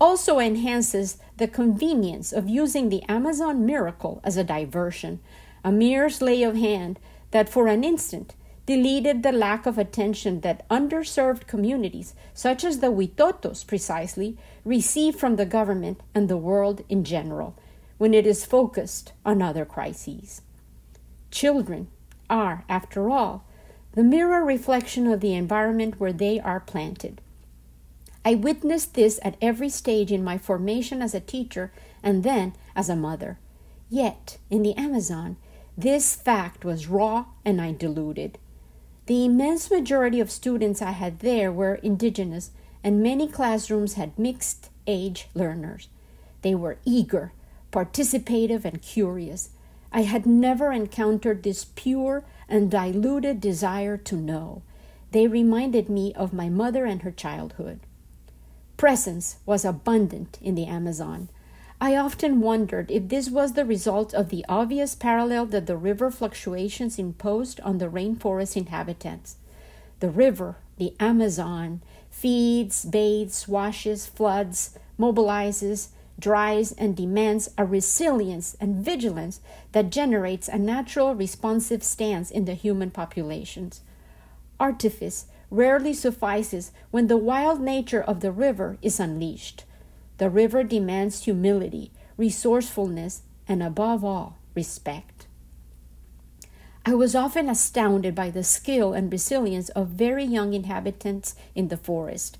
also 0.00 0.38
enhances 0.38 1.18
the 1.38 1.48
convenience 1.48 2.32
of 2.32 2.48
using 2.48 2.88
the 2.88 3.02
Amazon 3.08 3.64
miracle 3.64 4.20
as 4.22 4.36
a 4.36 4.44
diversion, 4.44 5.20
a 5.64 5.72
mere 5.72 6.10
slay 6.10 6.42
of 6.42 6.56
hand 6.56 6.98
that 7.30 7.48
for 7.48 7.66
an 7.66 7.82
instant 7.82 8.34
deleted 8.66 9.22
the 9.22 9.32
lack 9.32 9.64
of 9.64 9.78
attention 9.78 10.40
that 10.40 10.68
underserved 10.68 11.46
communities, 11.46 12.14
such 12.34 12.64
as 12.64 12.80
the 12.80 12.92
Witotos 12.92 13.64
precisely, 13.64 14.36
receive 14.64 15.14
from 15.14 15.36
the 15.36 15.46
government 15.46 16.00
and 16.14 16.28
the 16.28 16.36
world 16.36 16.84
in 16.88 17.04
general 17.04 17.56
when 17.98 18.12
it 18.12 18.26
is 18.26 18.44
focused 18.44 19.12
on 19.24 19.40
other 19.40 19.64
crises. 19.64 20.42
Children 21.30 21.86
are, 22.28 22.64
after 22.68 23.08
all, 23.08 23.44
the 23.92 24.02
mirror 24.02 24.44
reflection 24.44 25.06
of 25.06 25.20
the 25.20 25.34
environment 25.34 25.98
where 25.98 26.12
they 26.12 26.38
are 26.38 26.60
planted. 26.60 27.20
I 28.24 28.34
witnessed 28.34 28.94
this 28.94 29.20
at 29.22 29.36
every 29.40 29.68
stage 29.68 30.10
in 30.10 30.24
my 30.24 30.36
formation 30.36 31.00
as 31.00 31.14
a 31.14 31.20
teacher 31.20 31.72
and 32.02 32.24
then 32.24 32.54
as 32.74 32.88
a 32.88 32.96
mother. 32.96 33.38
Yet, 33.88 34.38
in 34.50 34.62
the 34.62 34.74
Amazon, 34.74 35.36
this 35.78 36.16
fact 36.16 36.64
was 36.64 36.88
raw 36.88 37.26
and 37.44 37.60
I 37.60 37.68
undiluted. 37.68 38.38
The 39.06 39.24
immense 39.24 39.70
majority 39.70 40.18
of 40.18 40.32
students 40.32 40.82
I 40.82 40.90
had 40.90 41.20
there 41.20 41.52
were 41.52 41.76
indigenous, 41.76 42.50
and 42.82 43.02
many 43.02 43.28
classrooms 43.28 43.94
had 43.94 44.18
mixed 44.18 44.70
age 44.86 45.28
learners. 45.32 45.88
They 46.42 46.54
were 46.56 46.78
eager, 46.84 47.32
participative, 47.72 48.64
and 48.64 48.82
curious. 48.82 49.50
I 49.92 50.02
had 50.02 50.26
never 50.26 50.72
encountered 50.72 51.42
this 51.42 51.66
pure 51.76 52.24
and 52.48 52.70
diluted 52.70 53.40
desire 53.40 53.96
to 53.96 54.16
know. 54.16 54.62
They 55.12 55.28
reminded 55.28 55.88
me 55.88 56.12
of 56.14 56.32
my 56.32 56.48
mother 56.48 56.84
and 56.84 57.02
her 57.02 57.12
childhood. 57.12 57.80
Presence 58.76 59.36
was 59.46 59.64
abundant 59.64 60.38
in 60.42 60.56
the 60.56 60.66
Amazon. 60.66 61.28
I 61.78 61.94
often 61.94 62.40
wondered 62.40 62.90
if 62.90 63.08
this 63.08 63.28
was 63.28 63.52
the 63.52 63.66
result 63.66 64.14
of 64.14 64.30
the 64.30 64.46
obvious 64.48 64.94
parallel 64.94 65.46
that 65.46 65.66
the 65.66 65.76
river 65.76 66.10
fluctuations 66.10 66.98
imposed 66.98 67.60
on 67.60 67.76
the 67.78 67.88
rainforest 67.88 68.56
inhabitants. 68.56 69.36
The 70.00 70.08
river, 70.08 70.56
the 70.78 70.94
Amazon, 70.98 71.82
feeds, 72.10 72.86
bathes, 72.86 73.46
washes, 73.46 74.06
floods, 74.06 74.78
mobilizes, 74.98 75.88
dries, 76.18 76.72
and 76.72 76.96
demands 76.96 77.50
a 77.58 77.66
resilience 77.66 78.56
and 78.58 78.76
vigilance 78.76 79.40
that 79.72 79.90
generates 79.90 80.48
a 80.48 80.56
natural 80.56 81.14
responsive 81.14 81.82
stance 81.82 82.30
in 82.30 82.46
the 82.46 82.54
human 82.54 82.90
populations. 82.90 83.82
Artifice 84.58 85.26
rarely 85.50 85.92
suffices 85.92 86.72
when 86.90 87.08
the 87.08 87.18
wild 87.18 87.60
nature 87.60 88.02
of 88.02 88.20
the 88.20 88.32
river 88.32 88.78
is 88.80 88.98
unleashed. 88.98 89.64
The 90.18 90.30
river 90.30 90.62
demands 90.62 91.24
humility, 91.24 91.92
resourcefulness, 92.16 93.22
and 93.46 93.62
above 93.62 94.04
all, 94.04 94.38
respect. 94.54 95.26
I 96.84 96.94
was 96.94 97.14
often 97.14 97.48
astounded 97.48 98.14
by 98.14 98.30
the 98.30 98.44
skill 98.44 98.92
and 98.92 99.10
resilience 99.10 99.68
of 99.70 99.88
very 99.88 100.24
young 100.24 100.54
inhabitants 100.54 101.34
in 101.54 101.68
the 101.68 101.76
forest. 101.76 102.38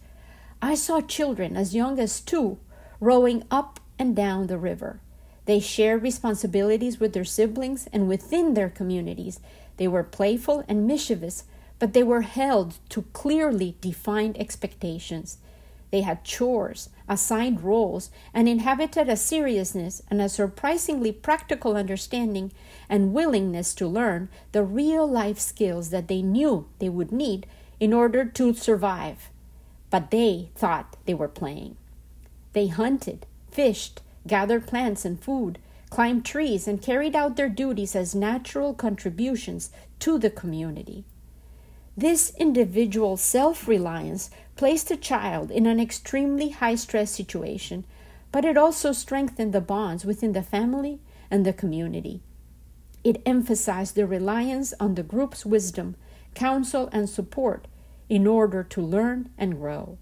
I 0.63 0.75
saw 0.75 1.01
children 1.01 1.57
as 1.57 1.75
young 1.75 1.99
as 1.99 2.21
two 2.21 2.59
rowing 3.01 3.43
up 3.51 3.81
and 3.99 4.15
down 4.15 4.47
the 4.47 4.59
river. 4.59 5.01
They 5.47 5.61
shared 5.61 6.03
responsibilities 6.03 6.99
with 6.99 7.13
their 7.13 7.25
siblings 7.25 7.89
and 7.93 8.09
within 8.09 8.55
their 8.55 8.69
communities. 8.71 9.41
They 9.77 9.89
were 9.89 10.03
playful 10.03 10.65
and 10.69 10.87
mischievous, 10.87 11.45
but 11.79 11.93
they 11.93 12.03
were 12.03 12.23
held 12.23 12.79
to 12.91 13.03
clearly 13.13 13.77
defined 13.81 14.39
expectations. 14.39 15.39
They 15.91 16.01
had 16.01 16.25
chores, 16.25 16.89
assigned 17.09 17.63
roles, 17.63 18.11
and 18.35 18.49
inhabited 18.49 19.09
a 19.09 19.17
seriousness 19.17 20.03
and 20.11 20.21
a 20.21 20.29
surprisingly 20.29 21.13
practical 21.13 21.77
understanding 21.77 22.53
and 22.89 23.13
willingness 23.13 23.75
to 23.75 23.87
learn 23.87 24.29
the 24.53 24.63
real 24.63 25.07
life 25.07 25.39
skills 25.39 25.91
that 25.91 26.09
they 26.09 26.23
knew 26.23 26.67
they 26.79 26.89
would 26.89 27.13
need 27.13 27.47
in 27.79 27.93
order 27.93 28.25
to 28.25 28.55
survive. 28.55 29.31
But 29.91 30.11
they 30.11 30.51
thought 30.55 30.97
they 31.05 31.15
were 31.15 31.29
playing. 31.29 31.77
They 32.53 32.69
hunted, 32.69 33.27
fished, 33.51 34.01
gathered 34.27 34.67
plants 34.67 35.05
and 35.05 35.23
food, 35.23 35.59
climbed 35.91 36.25
trees, 36.25 36.67
and 36.67 36.83
carried 36.83 37.15
out 37.15 37.37
their 37.37 37.49
duties 37.49 37.95
as 37.95 38.15
natural 38.15 38.75
contributions 38.75 39.71
to 40.01 40.19
the 40.19 40.31
community. 40.31 41.05
This 41.97 42.33
individual 42.37 43.17
self 43.17 43.67
reliance 43.67 44.31
placed 44.55 44.89
the 44.89 44.97
child 44.99 45.51
in 45.51 45.67
an 45.67 45.81
extremely 45.81 46.51
high 46.51 46.75
stress 46.75 47.11
situation, 47.11 47.87
but 48.31 48.45
it 48.45 48.59
also 48.59 48.93
strengthened 48.93 49.55
the 49.55 49.63
bonds 49.63 50.05
within 50.05 50.33
the 50.33 50.43
family 50.43 51.01
and 51.31 51.47
the 51.47 51.55
community. 51.55 52.21
It 53.03 53.23
emphasized 53.25 53.95
the 53.95 54.07
reliance 54.07 54.75
on 54.79 54.95
the 54.95 55.03
group's 55.03 55.47
wisdom, 55.47 55.97
counsel, 56.35 56.91
and 56.93 57.09
support 57.09 57.67
in 58.09 58.27
order 58.27 58.63
to 58.63 58.83
learn 58.83 59.31
and 59.39 59.57
grow. 59.57 59.97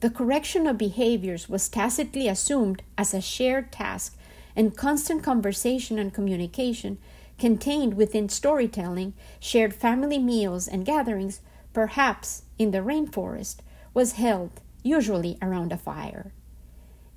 The 0.00 0.10
correction 0.10 0.66
of 0.66 0.78
behaviors 0.78 1.48
was 1.48 1.68
tacitly 1.68 2.28
assumed 2.28 2.82
as 2.98 3.14
a 3.14 3.20
shared 3.20 3.70
task, 3.70 4.16
and 4.56 4.76
constant 4.76 5.22
conversation 5.22 5.98
and 5.98 6.12
communication 6.12 6.98
contained 7.38 7.94
within 7.94 8.28
storytelling, 8.28 9.14
shared 9.38 9.74
family 9.74 10.18
meals 10.18 10.66
and 10.66 10.84
gatherings, 10.84 11.40
perhaps 11.72 12.42
in 12.58 12.70
the 12.70 12.78
rainforest, 12.78 13.56
was 13.92 14.12
held, 14.12 14.60
usually 14.82 15.36
around 15.42 15.72
a 15.72 15.76
fire. 15.76 16.32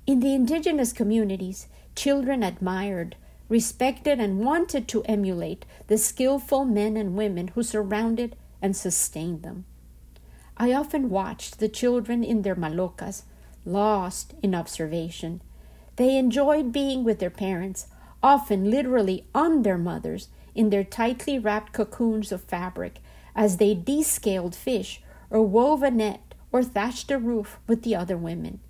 In 0.06 0.20
the 0.20 0.34
indigenous 0.34 0.92
communities, 0.92 1.68
children 1.94 2.42
admired, 2.42 3.16
respected, 3.48 4.20
and 4.20 4.44
wanted 4.44 4.88
to 4.88 5.02
emulate 5.04 5.64
the 5.86 5.98
skillful 5.98 6.64
men 6.64 6.96
and 6.96 7.16
women 7.16 7.48
who 7.48 7.62
surrounded 7.62 8.36
and 8.62 8.76
sustained 8.76 9.42
them. 9.42 9.64
I 10.56 10.72
often 10.72 11.08
watched 11.08 11.58
the 11.58 11.68
children 11.68 12.22
in 12.22 12.42
their 12.42 12.54
malocas, 12.54 13.22
lost 13.64 14.34
in 14.42 14.54
observation. 14.54 15.40
They 15.96 16.16
enjoyed 16.16 16.72
being 16.72 17.04
with 17.04 17.18
their 17.18 17.30
parents, 17.30 17.86
often 18.22 18.70
literally 18.70 19.24
on 19.34 19.62
their 19.62 19.78
mothers, 19.78 20.28
in 20.54 20.70
their 20.70 20.84
tightly 20.84 21.38
wrapped 21.38 21.72
cocoons 21.72 22.32
of 22.32 22.42
fabric, 22.42 22.98
as 23.34 23.56
they 23.56 23.74
descaled 23.74 24.54
fish, 24.54 25.00
or 25.30 25.42
wove 25.42 25.82
a 25.82 25.90
net, 25.90 26.34
or 26.52 26.62
thatched 26.62 27.10
a 27.10 27.18
roof 27.18 27.58
with 27.66 27.82
the 27.82 27.94
other 27.94 28.16
women. 28.16 28.60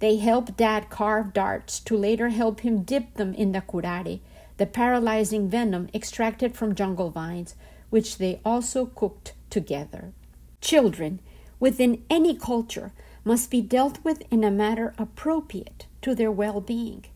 They 0.00 0.16
helped 0.16 0.56
Dad 0.56 0.90
carve 0.90 1.32
darts 1.32 1.80
to 1.80 1.96
later 1.96 2.28
help 2.28 2.60
him 2.60 2.82
dip 2.82 3.14
them 3.14 3.32
in 3.34 3.52
the 3.52 3.62
curare, 3.62 4.20
the 4.56 4.66
paralyzing 4.66 5.48
venom 5.48 5.88
extracted 5.94 6.54
from 6.54 6.74
jungle 6.74 7.10
vines, 7.10 7.54
which 7.90 8.18
they 8.18 8.40
also 8.44 8.86
cooked 8.86 9.32
together. 9.50 10.12
Children, 10.60 11.20
within 11.58 12.04
any 12.10 12.36
culture, 12.36 12.92
must 13.24 13.50
be 13.50 13.62
dealt 13.62 14.04
with 14.04 14.22
in 14.30 14.44
a 14.44 14.50
manner 14.50 14.94
appropriate 14.98 15.86
to 16.02 16.14
their 16.14 16.30
well 16.30 16.60
being. 16.60 17.06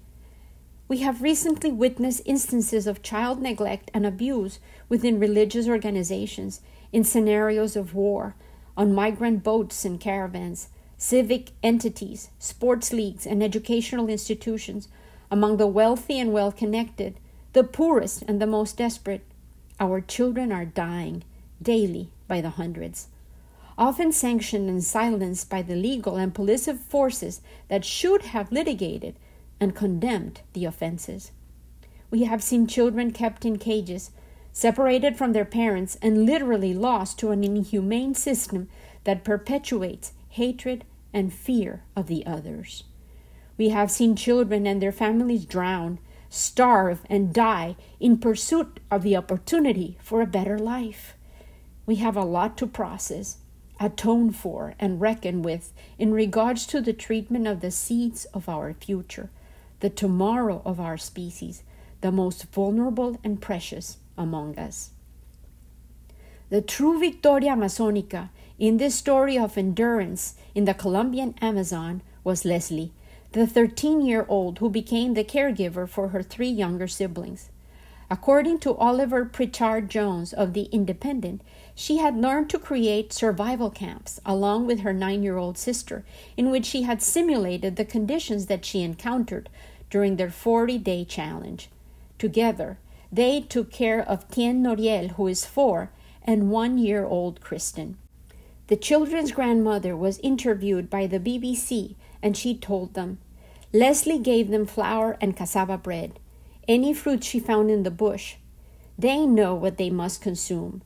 We 0.89 0.99
have 1.01 1.21
recently 1.21 1.71
witnessed 1.71 2.23
instances 2.25 2.87
of 2.87 3.03
child 3.03 3.43
neglect 3.43 3.91
and 3.93 4.07
abuse 4.07 4.59
within 4.89 5.21
religious 5.21 5.69
organizations, 5.69 6.63
in 6.93 7.05
scenarios 7.05 7.77
of 7.77 7.95
war, 7.95 8.35
on 8.75 8.95
migrant 8.95 9.45
boats 9.45 9.85
and 9.85 10.01
caravans, 10.01 10.69
civic 10.97 11.51
entities, 11.63 12.31
sports 12.39 12.91
leagues, 12.91 13.27
and 13.27 13.43
educational 13.43 14.09
institutions, 14.09 14.89
among 15.31 15.59
the 15.59 15.67
wealthy 15.67 16.19
and 16.19 16.33
well 16.33 16.51
connected, 16.51 17.21
the 17.53 17.65
poorest 17.65 18.23
and 18.23 18.41
the 18.41 18.47
most 18.47 18.79
desperate. 18.79 19.27
Our 19.79 20.01
children 20.01 20.51
are 20.51 20.65
dying 20.65 21.23
daily 21.61 22.09
by 22.27 22.41
the 22.41 22.51
hundreds, 22.51 23.09
often 23.77 24.11
sanctioned 24.11 24.71
and 24.71 24.83
silenced 24.83 25.51
by 25.51 25.61
the 25.61 25.77
legal 25.77 26.17
and 26.17 26.35
police 26.35 26.67
forces 26.89 27.43
that 27.69 27.85
should 27.85 28.23
have 28.23 28.51
litigated 28.51 29.17
and 29.61 29.75
condemned 29.75 30.41
the 30.53 30.65
offenses. 30.65 31.33
We 32.11 32.25
have 32.25 32.43
seen 32.43 32.67
children 32.67 33.13
kept 33.13 33.45
in 33.45 33.59
cages, 33.59 34.11
separated 34.53 35.17
from 35.17 35.33
their 35.33 35.45
parents, 35.45 35.97
and 36.01 36.25
literally 36.25 36.75
lost 36.75 37.19
to 37.19 37.31
an 37.31 37.45
inhumane 37.45 38.15
system 38.15 38.69
that 39.05 39.25
perpetuates 39.25 40.13
hatred 40.31 40.85
and 41.13 41.33
fear 41.33 41.83
of 41.97 42.07
the 42.07 42.25
others. 42.27 42.85
We 43.57 43.71
have 43.71 43.91
seen 43.91 44.17
children 44.17 44.67
and 44.67 44.81
their 44.81 44.93
families 44.93 45.45
drown, 45.45 45.99
starve, 46.29 47.01
and 47.11 47.33
die 47.33 47.77
in 47.99 48.19
pursuit 48.19 48.81
of 48.91 49.03
the 49.03 49.17
opportunity 49.17 49.99
for 50.01 50.23
a 50.23 50.27
better 50.27 50.59
life. 50.59 51.15
We 51.87 51.97
have 51.97 52.17
a 52.17 52.25
lot 52.25 52.57
to 52.59 52.67
process, 52.67 53.39
atone 53.81 54.31
for, 54.31 54.75
and 54.79 55.01
reckon 55.01 55.43
with 55.43 55.73
in 55.99 56.13
regards 56.13 56.67
to 56.67 56.81
the 56.81 56.93
treatment 56.93 57.47
of 57.47 57.61
the 57.61 57.71
seeds 57.71 58.27
of 58.27 58.49
our 58.49 58.75
future, 58.75 59.31
the 59.81 59.91
tomorrow 59.91 60.63
of 60.65 60.81
our 60.81 60.97
species, 60.97 61.63
the 62.01 62.13
most 62.13 62.45
vulnerable 62.53 63.19
and 63.23 63.41
precious 63.41 63.99
among 64.17 64.59
us. 64.59 64.91
The 66.51 66.63
true 66.63 66.99
Victoria 66.99 67.53
Amazonica 67.53 68.31
in 68.59 68.79
this 68.79 68.95
story 68.95 69.39
of 69.39 69.59
endurance 69.59 70.35
in 70.55 70.65
the 70.65 70.75
Colombian 70.75 71.35
Amazon 71.41 72.03
was 72.25 72.45
Leslie, 72.45 72.93
the 73.33 73.47
13 73.47 74.01
year 74.01 74.25
old 74.29 74.59
who 74.59 74.71
became 74.71 75.15
the 75.15 75.25
caregiver 75.25 75.89
for 75.89 76.09
her 76.09 76.23
three 76.23 76.49
younger 76.49 76.89
siblings. 76.89 77.51
According 78.11 78.61
to 78.61 78.75
Oliver 78.77 79.27
Pritchard 79.27 79.91
Jones 79.91 80.33
of 80.33 80.55
The 80.55 80.63
Independent, 80.73 81.43
she 81.75 81.99
had 81.99 82.17
learned 82.17 82.49
to 82.51 82.59
create 82.59 83.13
survival 83.13 83.69
camps 83.69 84.19
along 84.25 84.67
with 84.67 84.81
her 84.81 84.95
nine 84.95 85.23
year 85.23 85.37
old 85.37 85.59
sister, 85.59 86.05
in 86.35 86.51
which 86.51 86.65
she 86.65 86.83
had 86.83 87.03
simulated 87.03 87.77
the 87.77 87.85
conditions 87.85 88.47
that 88.47 88.65
she 88.65 88.83
encountered 88.83 89.51
during 89.91 90.17
their 90.17 90.31
40 90.31 90.79
day 90.79 91.05
challenge. 91.05 91.69
Together, 92.19 92.79
they 93.11 93.41
took 93.41 93.71
care 93.71 94.01
of 94.03 94.29
Tien 94.31 94.63
Noriel, 94.63 95.13
who 95.13 95.27
is 95.29 95.47
four, 95.47 95.91
and 96.23 96.51
one 96.51 96.79
year 96.79 97.05
old 97.05 97.41
Kristen. 97.41 97.97
The 98.67 98.77
children's 98.77 99.33
grandmother 99.33 99.97
was 99.97 100.19
interviewed 100.19 100.91
by 100.91 101.07
the 101.07 101.19
BBC 101.19 101.95
and 102.23 102.37
she 102.37 102.55
told 102.55 102.95
them 102.95 103.19
Leslie 103.73 104.19
gave 104.19 104.51
them 104.51 104.67
flour 104.67 105.17
and 105.21 105.37
cassava 105.37 105.79
bread, 105.79 106.19
any 106.67 106.93
fruit 106.93 107.25
she 107.25 107.41
found 107.41 107.71
in 107.71 107.83
the 107.83 107.91
bush. 107.91 108.37
They 108.99 109.27
know 109.27 109.55
what 109.55 109.77
they 109.77 109.91
must 109.91 110.23
consume. 110.23 110.83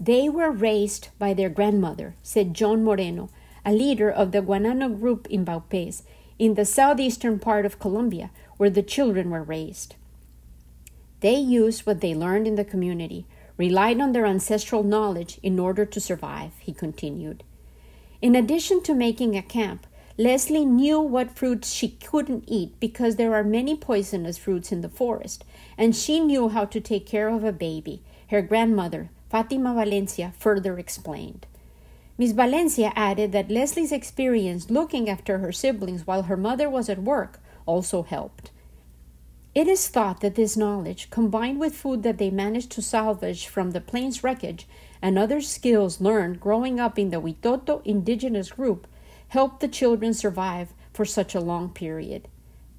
They 0.00 0.28
were 0.28 0.50
raised 0.50 1.08
by 1.18 1.34
their 1.34 1.48
grandmother, 1.48 2.14
said 2.22 2.54
John 2.54 2.82
Moreno, 2.82 3.28
a 3.64 3.72
leader 3.72 4.10
of 4.10 4.32
the 4.32 4.40
Guanano 4.40 4.88
group 4.88 5.26
in 5.28 5.44
Vaupés, 5.44 6.02
in 6.38 6.54
the 6.54 6.64
southeastern 6.64 7.38
part 7.38 7.66
of 7.66 7.78
Colombia, 7.78 8.30
where 8.56 8.70
the 8.70 8.82
children 8.82 9.30
were 9.30 9.42
raised. 9.42 9.94
They 11.20 11.36
used 11.36 11.86
what 11.86 12.00
they 12.00 12.14
learned 12.14 12.46
in 12.46 12.56
the 12.56 12.64
community, 12.64 13.26
relied 13.56 14.00
on 14.00 14.12
their 14.12 14.26
ancestral 14.26 14.82
knowledge 14.82 15.38
in 15.42 15.58
order 15.58 15.84
to 15.86 16.00
survive, 16.00 16.52
he 16.58 16.72
continued. 16.72 17.44
In 18.20 18.34
addition 18.34 18.82
to 18.82 18.94
making 18.94 19.36
a 19.36 19.42
camp, 19.42 19.86
Leslie 20.18 20.64
knew 20.64 21.00
what 21.00 21.36
fruits 21.36 21.72
she 21.72 21.88
couldn't 21.88 22.44
eat 22.46 22.78
because 22.78 23.16
there 23.16 23.34
are 23.34 23.44
many 23.44 23.74
poisonous 23.76 24.36
fruits 24.36 24.70
in 24.70 24.80
the 24.80 24.88
forest, 24.88 25.44
and 25.78 25.96
she 25.96 26.20
knew 26.20 26.48
how 26.50 26.64
to 26.66 26.80
take 26.80 27.06
care 27.06 27.28
of 27.28 27.44
a 27.44 27.52
baby, 27.52 28.02
her 28.28 28.42
grandmother, 28.42 29.10
Fatima 29.30 29.74
Valencia, 29.74 30.32
further 30.38 30.78
explained. 30.78 31.46
Miss 32.18 32.32
Valencia 32.32 32.92
added 32.94 33.32
that 33.32 33.50
Leslie's 33.50 33.92
experience 33.92 34.70
looking 34.70 35.08
after 35.08 35.38
her 35.38 35.52
siblings 35.52 36.06
while 36.06 36.24
her 36.24 36.36
mother 36.36 36.68
was 36.68 36.88
at 36.88 37.02
work 37.02 37.40
also 37.64 38.02
helped. 38.02 38.50
It 39.54 39.68
is 39.68 39.88
thought 39.88 40.20
that 40.20 40.34
this 40.34 40.56
knowledge, 40.56 41.10
combined 41.10 41.60
with 41.60 41.74
food 41.74 42.02
that 42.02 42.18
they 42.18 42.30
managed 42.30 42.70
to 42.72 42.82
salvage 42.82 43.46
from 43.46 43.70
the 43.70 43.80
plane's 43.80 44.24
wreckage 44.24 44.66
and 45.02 45.18
other 45.18 45.40
skills 45.40 46.00
learned 46.00 46.40
growing 46.40 46.80
up 46.80 46.98
in 46.98 47.10
the 47.10 47.20
Witoto 47.20 47.82
indigenous 47.84 48.50
group, 48.50 48.86
helped 49.28 49.60
the 49.60 49.68
children 49.68 50.14
survive 50.14 50.72
for 50.92 51.04
such 51.04 51.34
a 51.34 51.40
long 51.40 51.70
period. 51.70 52.28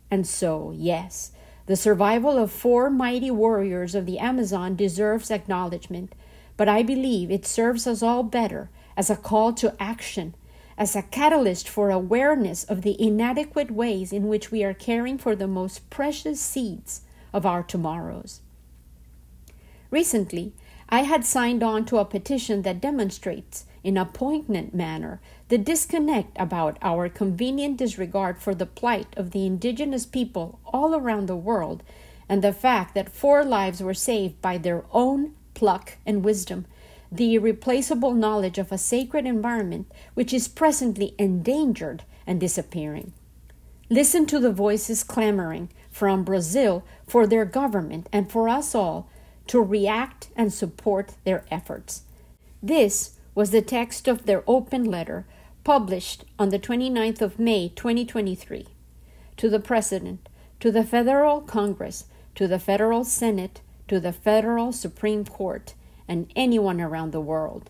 And 0.09 0.25
so, 0.25 0.73
yes, 0.75 1.31
the 1.65 1.75
survival 1.75 2.37
of 2.37 2.51
four 2.51 2.89
mighty 2.89 3.31
warriors 3.31 3.95
of 3.95 4.05
the 4.05 4.19
Amazon 4.19 4.75
deserves 4.75 5.31
acknowledgement, 5.31 6.13
but 6.57 6.69
I 6.69 6.83
believe 6.83 7.31
it 7.31 7.45
serves 7.45 7.87
us 7.87 8.03
all 8.03 8.23
better 8.23 8.69
as 8.95 9.09
a 9.09 9.15
call 9.15 9.53
to 9.53 9.75
action 9.79 10.35
as 10.77 10.95
a 10.95 11.03
catalyst 11.03 11.69
for 11.69 11.89
awareness 11.91 12.63
of 12.63 12.81
the 12.81 12.99
inadequate 13.01 13.71
ways 13.71 14.11
in 14.11 14.27
which 14.27 14.51
we 14.51 14.63
are 14.63 14.73
caring 14.73 15.17
for 15.17 15.35
the 15.35 15.47
most 15.47 15.89
precious 15.89 16.39
seeds 16.39 17.01
of 17.31 17.45
our 17.45 17.63
tomorrows. 17.63 18.41
Recently, 19.91 20.53
I 20.89 21.01
had 21.03 21.25
signed 21.25 21.63
on 21.63 21.85
to 21.85 21.97
a 21.97 22.05
petition 22.05 22.63
that 22.63 22.81
demonstrates, 22.81 23.65
in 23.83 23.97
a 23.97 24.05
poignant 24.05 24.73
manner, 24.73 25.19
the 25.49 25.57
disconnect 25.57 26.35
about 26.39 26.77
our 26.81 27.09
convenient 27.09 27.77
disregard 27.77 28.39
for 28.39 28.55
the 28.55 28.65
plight 28.65 29.13
of 29.17 29.31
the 29.31 29.45
indigenous 29.45 30.05
people 30.05 30.59
all 30.65 30.95
around 30.95 31.27
the 31.27 31.35
world 31.35 31.83
and 32.29 32.41
the 32.41 32.53
fact 32.53 32.95
that 32.95 33.11
four 33.11 33.43
lives 33.43 33.83
were 33.83 33.93
saved 33.93 34.41
by 34.41 34.57
their 34.57 34.83
own 34.91 35.33
pluck 35.53 35.97
and 36.05 36.23
wisdom 36.23 36.65
the 37.15 37.35
irreplaceable 37.35 38.13
knowledge 38.13 38.57
of 38.57 38.71
a 38.71 38.77
sacred 38.77 39.25
environment 39.25 39.91
which 40.15 40.33
is 40.33 40.47
presently 40.47 41.13
endangered 41.19 42.03
and 42.25 42.39
disappearing. 42.39 43.13
Listen 43.89 44.25
to 44.25 44.39
the 44.39 44.51
voices 44.51 45.03
clamoring 45.03 45.69
from 45.91 46.23
Brazil 46.23 46.83
for 47.05 47.27
their 47.27 47.45
government 47.45 48.09
and 48.11 48.31
for 48.31 48.49
us 48.49 48.73
all 48.73 49.07
to 49.45 49.61
react 49.61 50.29
and 50.35 50.51
support 50.51 51.13
their 51.23 51.45
efforts. 51.51 52.03
This 52.63 53.19
was 53.35 53.51
the 53.51 53.61
text 53.61 54.07
of 54.07 54.25
their 54.25 54.43
open 54.47 54.83
letter 54.83 55.25
published 55.63 56.25
on 56.39 56.49
the 56.49 56.59
29th 56.59 57.21
of 57.21 57.39
May 57.39 57.69
2023 57.69 58.67
to 59.37 59.49
the 59.49 59.59
President, 59.59 60.29
to 60.59 60.71
the 60.71 60.83
Federal 60.83 61.41
Congress, 61.41 62.05
to 62.35 62.47
the 62.47 62.59
Federal 62.59 63.03
Senate, 63.03 63.61
to 63.87 63.99
the 63.99 64.13
Federal 64.13 64.71
Supreme 64.71 65.25
Court, 65.25 65.73
and 66.07 66.31
anyone 66.35 66.81
around 66.81 67.11
the 67.11 67.21
world. 67.21 67.69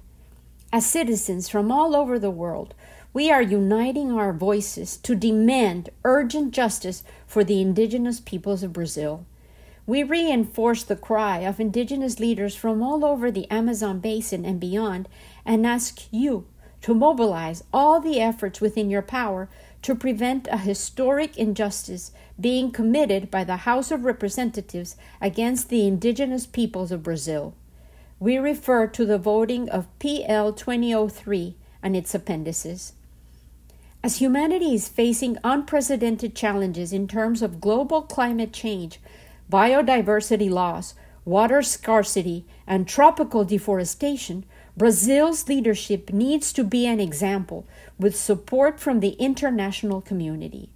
As 0.72 0.86
citizens 0.86 1.50
from 1.50 1.72
all 1.72 1.96
over 1.96 2.18
the 2.18 2.32
world, 2.32 2.74
we 3.14 3.30
are 3.30 3.42
uniting 3.42 4.12
our 4.12 4.34
voices 4.34 4.98
to 4.98 5.14
demand 5.14 5.92
urgent 6.04 6.52
justice 6.52 7.04
for 7.28 7.44
the 7.44 7.62
indigenous 7.62 8.20
peoples 8.20 8.64
of 8.64 8.74
Brazil. 8.74 9.26
We 9.86 10.02
reinforce 10.02 10.84
the 10.84 10.96
cry 10.96 11.40
of 11.40 11.60
indigenous 11.60 12.20
leaders 12.20 12.56
from 12.56 12.82
all 12.82 13.06
over 13.06 13.30
the 13.30 13.50
Amazon 13.52 14.00
basin 14.00 14.46
and 14.46 14.60
beyond 14.60 15.08
and 15.46 15.68
ask 15.68 16.08
you 16.10 16.46
to 16.82 16.94
mobilize 16.94 17.64
all 17.72 18.00
the 18.00 18.20
efforts 18.20 18.60
within 18.60 18.90
your 18.90 19.02
power 19.02 19.50
to 19.84 19.94
prevent 19.94 20.48
a 20.48 20.58
historic 20.58 21.38
injustice 21.38 22.12
being 22.40 22.72
committed 22.72 23.30
by 23.30 23.44
the 23.44 23.58
House 23.58 23.92
of 23.92 24.06
Representatives 24.06 24.96
against 25.22 25.70
the 25.70 25.86
indigenous 25.86 26.46
peoples 26.46 26.92
of 26.92 27.04
Brazil. 27.04 27.54
We 28.24 28.38
refer 28.38 28.88
to 28.88 29.06
the 29.06 29.18
voting 29.18 29.70
of 29.70 29.90
PL 30.00 30.54
2003 30.54 31.58
and 31.84 31.94
its 31.94 32.16
appendices. 32.16 32.94
As 34.02 34.20
humanity 34.22 34.74
is 34.74 34.88
facing 34.88 35.38
unprecedented 35.44 36.34
challenges 36.34 36.94
in 36.94 37.10
terms 37.10 37.42
of 37.42 37.60
global 37.60 38.02
climate 38.02 38.54
change, 38.54 39.02
biodiversity 39.52 40.50
loss, 40.50 40.94
water 41.26 41.62
scarcity, 41.62 42.46
and 42.66 42.88
tropical 42.88 43.44
deforestation, 43.44 44.46
Brazil's 44.78 45.50
leadership 45.50 46.14
needs 46.14 46.54
to 46.54 46.64
be 46.64 46.88
an 46.88 47.02
example 47.02 47.68
with 48.00 48.16
support 48.16 48.80
from 48.80 49.02
the 49.02 49.18
international 49.20 50.00
community. 50.00 50.70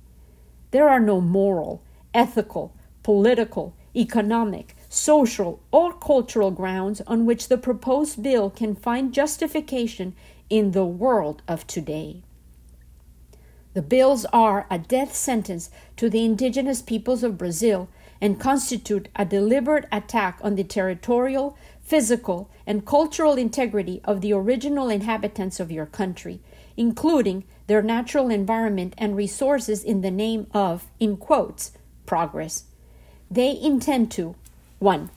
There 0.72 0.90
are 0.90 1.00
no 1.00 1.22
moral, 1.22 1.82
ethical, 2.14 2.74
political, 3.04 3.74
economic, 3.96 4.76
social, 4.90 5.62
or 5.72 5.94
cultural 5.94 6.52
grounds 6.52 7.02
on 7.08 7.26
which 7.26 7.48
the 7.48 7.58
proposed 7.58 8.22
bill 8.22 8.50
can 8.50 8.76
find 8.76 9.14
justification 9.14 10.16
in 10.50 10.72
the 10.72 10.86
world 10.86 11.42
of 11.48 11.68
today. 11.68 12.24
The 13.74 13.82
bills 13.82 14.26
are 14.34 14.66
a 14.72 14.80
death 14.80 15.16
sentence 15.16 15.70
to 15.98 16.10
the 16.10 16.26
indigenous 16.26 16.82
peoples 16.82 17.24
of 17.24 17.38
Brazil 17.38 17.90
and 18.20 18.40
constitute 18.40 19.08
a 19.16 19.26
deliberate 19.26 19.86
attack 19.92 20.40
on 20.42 20.56
the 20.56 20.64
territorial, 20.64 21.56
physical, 21.82 22.50
and 22.66 22.86
cultural 22.86 23.36
integrity 23.36 24.02
of 24.04 24.22
the 24.22 24.34
original 24.34 24.90
inhabitants 24.90 25.60
of 25.60 25.72
your 25.72 25.86
country, 25.86 26.40
including 26.76 27.44
their 27.68 27.84
natural 27.84 28.30
environment 28.30 28.96
and 28.98 29.16
resources 29.16 29.84
in 29.84 30.02
the 30.02 30.10
name 30.10 30.48
of, 30.54 30.88
in 31.00 31.18
quotes, 31.18 31.72
progress. 32.06 32.64
They 33.30 33.56
intend 33.62 34.10
to 34.14 34.36
1. 34.80 35.10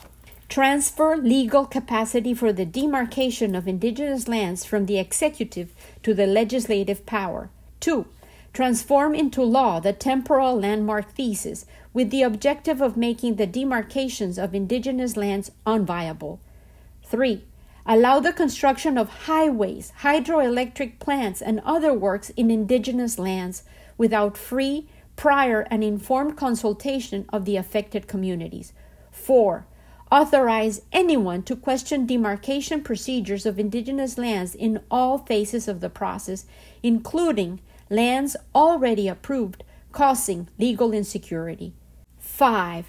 Transfer 0.49 1.15
legal 1.15 1.65
capacity 1.65 2.33
for 2.33 2.51
the 2.51 2.65
demarcation 2.65 3.55
of 3.55 3.67
indigenous 3.67 4.27
lands 4.27 4.65
from 4.65 4.85
the 4.85 4.97
executive 4.97 5.73
to 6.03 6.13
the 6.13 6.27
legislative 6.27 7.05
power. 7.05 7.49
2 7.79 8.05
transform 8.53 9.15
into 9.15 9.41
law 9.41 9.79
the 9.79 9.93
temporal 9.93 10.59
landmark 10.59 11.09
thesis 11.11 11.65
with 11.93 12.09
the 12.09 12.21
objective 12.21 12.81
of 12.81 12.97
making 12.97 13.35
the 13.35 13.47
demarcations 13.47 14.37
of 14.37 14.53
indigenous 14.53 15.15
lands 15.15 15.51
unviable. 15.65 16.39
3. 17.03 17.43
Allow 17.85 18.19
the 18.19 18.33
construction 18.33 18.97
of 18.97 19.09
highways, 19.25 19.91
hydroelectric 20.01 20.99
plants, 20.99 21.41
and 21.41 21.59
other 21.65 21.93
works 21.93 22.29
in 22.31 22.51
indigenous 22.51 23.17
lands 23.17 23.63
without 23.97 24.37
free, 24.37 24.87
prior, 25.15 25.61
and 25.71 25.83
informed 25.83 26.37
consultation 26.37 27.25
of 27.29 27.45
the 27.45 27.57
affected 27.57 28.07
communities. 28.07 28.73
4. 29.31 29.65
Authorize 30.11 30.81
anyone 30.91 31.41
to 31.43 31.55
question 31.55 32.05
demarcation 32.05 32.83
procedures 32.83 33.45
of 33.45 33.57
indigenous 33.57 34.17
lands 34.17 34.53
in 34.53 34.81
all 34.91 35.19
phases 35.19 35.69
of 35.69 35.79
the 35.79 35.89
process, 35.89 36.45
including 36.83 37.61
lands 37.89 38.35
already 38.53 39.07
approved, 39.07 39.63
causing 39.93 40.49
legal 40.59 40.91
insecurity. 40.91 41.71
5. 42.19 42.87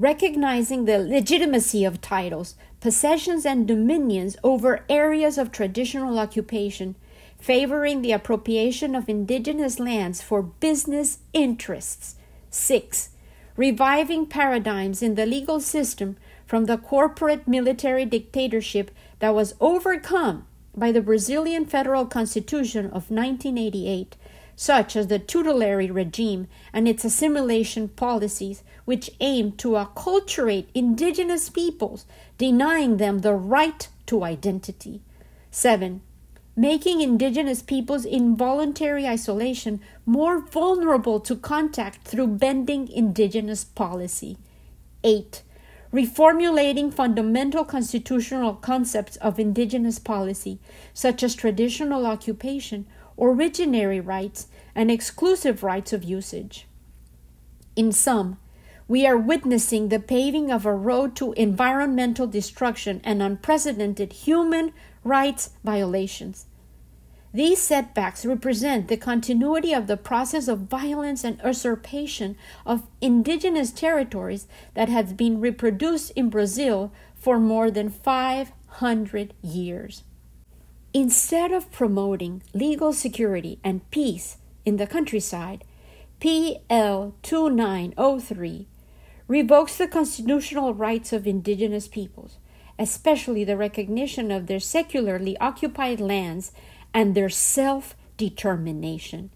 Recognizing 0.00 0.84
the 0.84 0.98
legitimacy 0.98 1.84
of 1.84 2.00
titles, 2.00 2.56
possessions, 2.80 3.46
and 3.46 3.68
dominions 3.68 4.36
over 4.42 4.84
areas 4.88 5.38
of 5.38 5.52
traditional 5.52 6.18
occupation, 6.18 6.96
favoring 7.38 8.02
the 8.02 8.10
appropriation 8.10 8.96
of 8.96 9.08
indigenous 9.08 9.78
lands 9.78 10.20
for 10.20 10.42
business 10.42 11.18
interests. 11.32 12.16
6. 12.50 13.10
Reviving 13.58 14.26
paradigms 14.26 15.02
in 15.02 15.16
the 15.16 15.26
legal 15.26 15.58
system 15.58 16.16
from 16.46 16.66
the 16.66 16.78
corporate 16.78 17.48
military 17.48 18.04
dictatorship 18.04 18.92
that 19.18 19.34
was 19.34 19.56
overcome 19.60 20.46
by 20.76 20.92
the 20.92 21.02
Brazilian 21.02 21.66
Federal 21.66 22.06
Constitution 22.06 22.86
of 22.86 23.10
1988 23.10 24.16
such 24.54 24.94
as 24.94 25.08
the 25.08 25.18
tutelary 25.18 25.90
regime 25.90 26.46
and 26.72 26.88
its 26.88 27.04
assimilation 27.04 27.88
policies, 27.88 28.62
which 28.84 29.10
aim 29.20 29.52
to 29.52 29.70
acculturate 29.70 30.66
indigenous 30.74 31.48
peoples, 31.48 32.06
denying 32.38 32.96
them 32.96 33.20
the 33.20 33.34
right 33.34 33.88
to 34.06 34.24
identity. 34.24 35.00
7. 35.52 36.00
Making 36.58 37.00
indigenous 37.00 37.62
peoples 37.62 38.04
in 38.04 38.34
voluntary 38.34 39.06
isolation 39.06 39.80
more 40.04 40.40
vulnerable 40.40 41.20
to 41.20 41.36
contact 41.36 42.02
through 42.02 42.26
bending 42.26 42.88
indigenous 42.88 43.62
policy. 43.62 44.38
8 45.04 45.44
reformulating 45.92 46.92
fundamental 46.92 47.64
constitutional 47.64 48.54
concepts 48.54 49.16
of 49.18 49.38
indigenous 49.38 50.00
policy, 50.00 50.58
such 50.92 51.22
as 51.22 51.34
traditional 51.34 52.04
occupation, 52.04 52.86
originary 53.16 54.04
rights, 54.04 54.48
and 54.74 54.90
exclusive 54.90 55.62
rights 55.62 55.92
of 55.92 56.04
usage. 56.04 56.66
In 57.76 57.92
sum, 57.92 58.36
we 58.88 59.06
are 59.06 59.16
witnessing 59.16 59.88
the 59.88 60.00
paving 60.00 60.50
of 60.50 60.66
a 60.66 60.74
road 60.74 61.14
to 61.16 61.32
environmental 61.34 62.26
destruction 62.26 63.00
and 63.04 63.22
unprecedented 63.22 64.12
human 64.12 64.72
rights 65.08 65.50
violations. 65.64 66.46
These 67.32 67.60
setbacks 67.60 68.24
represent 68.24 68.88
the 68.88 68.96
continuity 68.96 69.72
of 69.72 69.86
the 69.86 69.96
process 69.96 70.48
of 70.48 70.60
violence 70.60 71.24
and 71.24 71.40
usurpation 71.44 72.36
of 72.64 72.86
indigenous 73.00 73.70
territories 73.70 74.46
that 74.74 74.88
has 74.88 75.12
been 75.12 75.40
reproduced 75.40 76.10
in 76.12 76.30
Brazil 76.30 76.90
for 77.18 77.38
more 77.38 77.70
than 77.70 77.90
500 77.90 79.34
years. 79.42 80.04
Instead 80.94 81.52
of 81.52 81.70
promoting 81.70 82.42
legal 82.54 82.92
security 82.94 83.58
and 83.62 83.88
peace 83.90 84.38
in 84.64 84.78
the 84.78 84.86
countryside, 84.86 85.64
PL 86.20 87.14
2903 87.22 88.66
revokes 89.28 89.76
the 89.76 89.86
constitutional 89.86 90.72
rights 90.72 91.12
of 91.12 91.26
indigenous 91.26 91.86
peoples, 91.86 92.38
especially 92.78 93.44
the 93.44 93.56
recognition 93.56 94.30
of 94.30 94.46
their 94.46 94.60
secularly 94.60 95.36
occupied 95.38 96.00
lands 96.00 96.52
and 96.94 97.14
their 97.14 97.28
self 97.28 97.96
determination. 98.16 99.30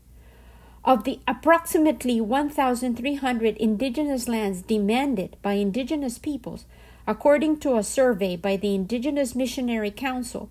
Of 0.85 1.05
the 1.05 1.21
approximately 1.29 2.21
1,300 2.21 3.57
indigenous 3.57 4.27
lands 4.27 4.63
demanded 4.63 5.37
by 5.41 5.55
indigenous 5.55 6.19
peoples, 6.19 6.65
according 7.07 7.61
to 7.61 7.77
a 7.77 7.83
survey 7.83 8.37
by 8.37 8.57
the 8.57 8.75
Indigenous 8.75 9.35
Missionary 9.35 9.91
Council, 9.91 10.51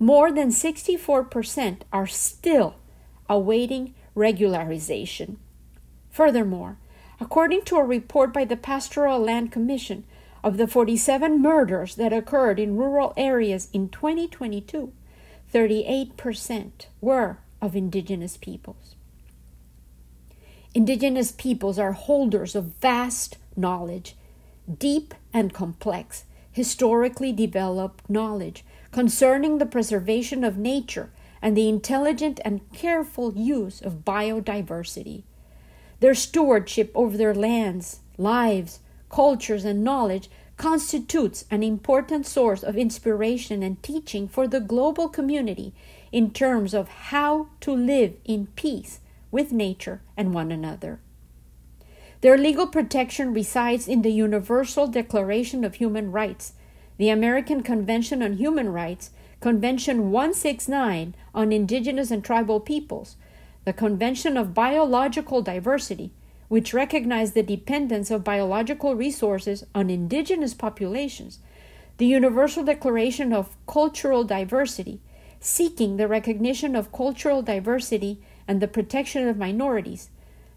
more 0.00 0.32
than 0.32 0.48
64% 0.48 1.80
are 1.92 2.06
still 2.06 2.76
awaiting 3.28 3.94
regularization. 4.16 5.36
Furthermore, 6.10 6.78
according 7.20 7.62
to 7.62 7.76
a 7.76 7.84
report 7.84 8.32
by 8.32 8.44
the 8.44 8.56
Pastoral 8.56 9.20
Land 9.20 9.52
Commission, 9.52 10.04
of 10.42 10.56
the 10.56 10.66
47 10.66 11.40
murders 11.40 11.96
that 11.96 12.12
occurred 12.12 12.58
in 12.58 12.76
rural 12.76 13.12
areas 13.16 13.68
in 13.72 13.88
2022, 13.88 14.92
38% 15.52 16.70
were 17.00 17.38
of 17.60 17.74
indigenous 17.74 18.36
peoples. 18.36 18.94
Indigenous 20.74 21.32
peoples 21.32 21.78
are 21.78 21.92
holders 21.92 22.54
of 22.54 22.76
vast 22.80 23.38
knowledge, 23.56 24.16
deep 24.78 25.14
and 25.32 25.52
complex, 25.52 26.24
historically 26.52 27.32
developed 27.32 28.08
knowledge 28.08 28.64
concerning 28.92 29.58
the 29.58 29.66
preservation 29.66 30.44
of 30.44 30.56
nature 30.56 31.10
and 31.40 31.56
the 31.56 31.68
intelligent 31.68 32.40
and 32.44 32.72
careful 32.72 33.32
use 33.34 33.80
of 33.80 34.04
biodiversity. 34.04 35.22
Their 36.00 36.14
stewardship 36.14 36.92
over 36.94 37.16
their 37.16 37.34
lands, 37.34 38.00
lives, 38.16 38.80
cultures, 39.08 39.64
and 39.64 39.82
knowledge 39.82 40.30
constitutes 40.56 41.44
an 41.50 41.62
important 41.62 42.26
source 42.26 42.62
of 42.62 42.76
inspiration 42.76 43.62
and 43.62 43.82
teaching 43.82 44.26
for 44.28 44.48
the 44.48 44.60
global 44.60 45.08
community 45.08 45.72
in 46.10 46.30
terms 46.30 46.74
of 46.74 46.88
how 46.88 47.48
to 47.60 47.72
live 47.72 48.14
in 48.24 48.46
peace 48.56 49.00
with 49.30 49.52
nature 49.52 50.00
and 50.16 50.34
one 50.34 50.50
another. 50.50 51.00
Their 52.20 52.36
legal 52.36 52.66
protection 52.66 53.32
resides 53.32 53.86
in 53.86 54.02
the 54.02 54.10
Universal 54.10 54.88
Declaration 54.88 55.62
of 55.62 55.76
Human 55.76 56.10
Rights, 56.10 56.54
the 56.96 57.10
American 57.10 57.62
Convention 57.62 58.22
on 58.22 58.34
Human 58.34 58.70
Rights, 58.70 59.10
Convention 59.40 60.10
169 60.10 61.14
on 61.32 61.52
Indigenous 61.52 62.10
and 62.10 62.24
Tribal 62.24 62.58
Peoples, 62.58 63.14
the 63.64 63.72
Convention 63.72 64.36
of 64.36 64.52
Biological 64.52 65.42
Diversity, 65.42 66.10
which 66.48 66.74
recognize 66.74 67.32
the 67.32 67.42
dependence 67.42 68.10
of 68.10 68.24
biological 68.24 68.94
resources 68.94 69.64
on 69.74 69.90
indigenous 69.90 70.54
populations, 70.54 71.38
the 71.98 72.06
Universal 72.06 72.64
Declaration 72.64 73.32
of 73.32 73.56
Cultural 73.66 74.24
Diversity, 74.24 75.00
seeking 75.40 75.96
the 75.96 76.08
recognition 76.08 76.74
of 76.74 76.92
cultural 76.92 77.42
diversity 77.42 78.20
and 78.46 78.60
the 78.60 78.68
protection 78.68 79.28
of 79.28 79.36
minorities, 79.36 80.08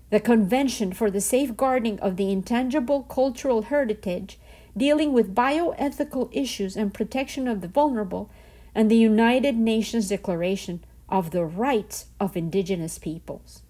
the 0.10 0.20
Convention 0.20 0.94
for 0.94 1.12
the 1.12 1.22
Safeguarding 1.22 2.00
of 2.00 2.16
the 2.18 2.32
Intangible 2.32 3.04
Cultural 3.04 3.64
Heritage, 3.64 4.40
dealing 4.76 5.14
with 5.14 5.36
bioethical 5.36 6.30
issues 6.32 6.78
and 6.78 6.94
protection 6.94 7.48
of 7.48 7.62
the 7.62 7.68
vulnerable, 7.68 8.30
and 8.74 8.90
the 8.90 8.98
United 8.98 9.58
Nations 9.58 10.10
Declaration 10.10 10.84
of 11.10 11.32
the 11.32 11.44
Rights 11.44 12.06
of 12.20 12.38
Indigenous 12.38 12.98
Peoples. 12.98 13.62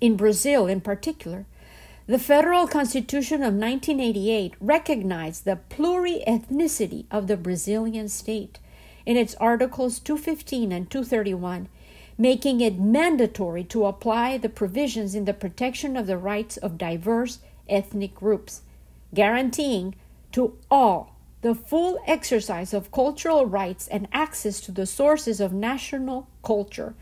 In 0.00 0.16
Brazil, 0.16 0.66
in 0.66 0.80
particular, 0.80 1.46
the 2.06 2.18
Federal 2.18 2.66
Constitution 2.66 3.36
of 3.36 3.54
1988 3.54 4.54
recognized 4.60 5.44
the 5.44 5.58
pluriethnicity 5.70 7.06
of 7.10 7.26
the 7.26 7.36
Brazilian 7.36 8.08
state 8.08 8.58
in 9.04 9.16
its 9.16 9.34
Articles 9.36 9.98
215 9.98 10.70
and 10.72 10.90
231 10.90 11.68
making 12.18 12.60
it 12.60 12.78
mandatory 12.78 13.62
to 13.64 13.84
apply 13.84 14.38
the 14.38 14.48
provisions 14.48 15.14
in 15.14 15.24
the 15.24 15.34
protection 15.34 15.96
of 15.96 16.06
the 16.06 16.16
rights 16.16 16.56
of 16.56 16.78
diverse 16.78 17.40
ethnic 17.68 18.14
groups, 18.14 18.62
guaranteeing 19.12 19.94
to 20.32 20.56
all 20.70 21.14
the 21.42 21.54
full 21.54 21.98
exercise 22.06 22.72
of 22.72 22.90
cultural 22.90 23.46
rights 23.46 23.86
and 23.88 24.08
access 24.12 24.60
to 24.60 24.72
the 24.72 24.86
sources 24.86 25.40
of 25.40 25.52
national 25.52 26.26
culture, 26.42 26.94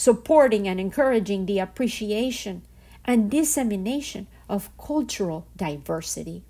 supporting 0.00 0.66
and 0.66 0.80
encouraging 0.80 1.44
the 1.44 1.58
appreciation 1.58 2.62
and 3.04 3.30
dissemination 3.30 4.26
of 4.48 4.74
cultural 4.78 5.46
diversity. 5.58 6.42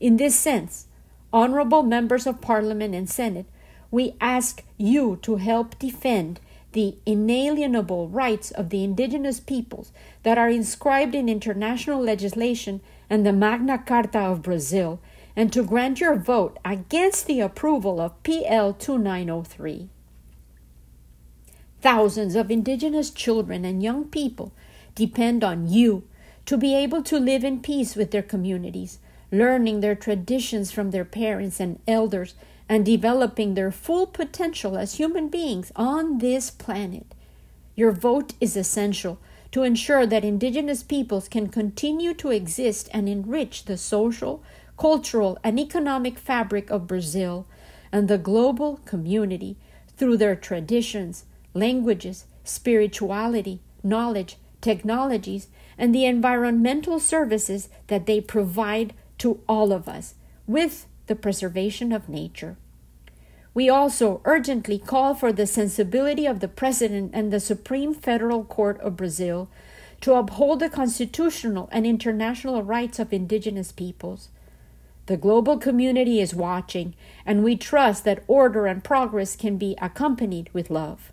In 0.00 0.16
this 0.16 0.36
sense, 0.36 0.88
honorable 1.32 1.84
members 1.84 2.26
of 2.26 2.40
Parliament 2.40 2.96
and 2.96 3.08
Senate, 3.08 3.46
we 3.92 4.16
ask 4.20 4.64
you 4.76 5.20
to 5.22 5.36
help 5.36 5.78
defend 5.78 6.40
the 6.72 6.96
inalienable 7.06 8.08
rights 8.08 8.50
of 8.50 8.70
the 8.70 8.82
indigenous 8.82 9.38
peoples 9.38 9.92
that 10.24 10.36
are 10.36 10.50
inscribed 10.50 11.14
in 11.14 11.28
international 11.28 12.02
legislation 12.02 12.80
and 13.08 13.24
the 13.24 13.32
Magna 13.32 13.78
Carta 13.78 14.18
of 14.18 14.42
Brazil, 14.42 14.98
and 15.36 15.52
to 15.52 15.62
grant 15.62 16.00
your 16.00 16.16
vote 16.16 16.58
against 16.64 17.28
the 17.28 17.38
approval 17.38 18.00
of 18.00 18.20
PL 18.24 18.72
2903. 18.72 19.90
Thousands 21.80 22.34
of 22.34 22.50
indigenous 22.50 23.10
children 23.10 23.64
and 23.64 23.82
young 23.82 24.04
people 24.06 24.52
depend 24.94 25.44
on 25.44 25.68
you 25.68 26.04
to 26.46 26.56
be 26.56 26.74
able 26.74 27.02
to 27.04 27.20
live 27.20 27.44
in 27.44 27.60
peace 27.60 27.94
with 27.94 28.10
their 28.10 28.22
communities, 28.22 28.98
learning 29.30 29.80
their 29.80 29.94
traditions 29.94 30.72
from 30.72 30.90
their 30.90 31.04
parents 31.04 31.60
and 31.60 31.78
elders 31.86 32.34
and 32.68 32.84
developing 32.84 33.54
their 33.54 33.70
full 33.70 34.06
potential 34.06 34.76
as 34.76 34.96
human 34.96 35.28
beings 35.28 35.70
on 35.76 36.18
this 36.18 36.50
planet. 36.50 37.14
Your 37.76 37.92
vote 37.92 38.34
is 38.40 38.56
essential 38.56 39.18
to 39.52 39.62
ensure 39.62 40.04
that 40.06 40.24
Indigenous 40.24 40.82
peoples 40.82 41.28
can 41.28 41.48
continue 41.48 42.12
to 42.14 42.30
exist 42.30 42.88
and 42.92 43.08
enrich 43.08 43.64
the 43.64 43.78
social, 43.78 44.42
cultural, 44.76 45.38
and 45.44 45.58
economic 45.58 46.18
fabric 46.18 46.70
of 46.70 46.86
Brazil 46.86 47.46
and 47.92 48.08
the 48.08 48.18
global 48.18 48.80
community 48.84 49.56
through 49.96 50.16
their 50.16 50.36
traditions, 50.36 51.24
languages, 51.58 52.26
spirituality, 52.44 53.60
knowledge, 53.82 54.36
technologies, 54.60 55.48
and 55.76 55.94
the 55.94 56.04
environmental 56.04 56.98
services 56.98 57.68
that 57.86 58.06
they 58.06 58.20
provide 58.20 58.94
to 59.18 59.40
all 59.48 59.72
of 59.72 59.88
us, 59.88 60.14
with 60.46 60.86
the 61.06 61.16
preservation 61.16 61.92
of 61.92 62.08
nature. 62.08 62.56
We 63.54 63.68
also 63.68 64.20
urgently 64.24 64.78
call 64.78 65.14
for 65.14 65.32
the 65.32 65.46
sensibility 65.46 66.26
of 66.26 66.40
the 66.40 66.48
President 66.48 67.10
and 67.14 67.32
the 67.32 67.40
Supreme 67.40 67.94
Federal 67.94 68.44
Court 68.44 68.80
of 68.80 68.96
Brazil 68.96 69.48
to 70.00 70.14
uphold 70.14 70.60
the 70.60 70.68
constitutional 70.68 71.68
and 71.72 71.84
international 71.84 72.62
rights 72.62 72.98
of 72.98 73.12
indigenous 73.12 73.72
peoples. 73.72 74.28
The 75.06 75.16
global 75.16 75.58
community 75.58 76.20
is 76.20 76.34
watching, 76.34 76.94
and 77.26 77.42
we 77.42 77.56
trust 77.56 78.04
that 78.04 78.22
order 78.28 78.66
and 78.66 78.84
progress 78.84 79.34
can 79.34 79.56
be 79.56 79.74
accompanied 79.80 80.50
with 80.52 80.70
love. 80.70 81.12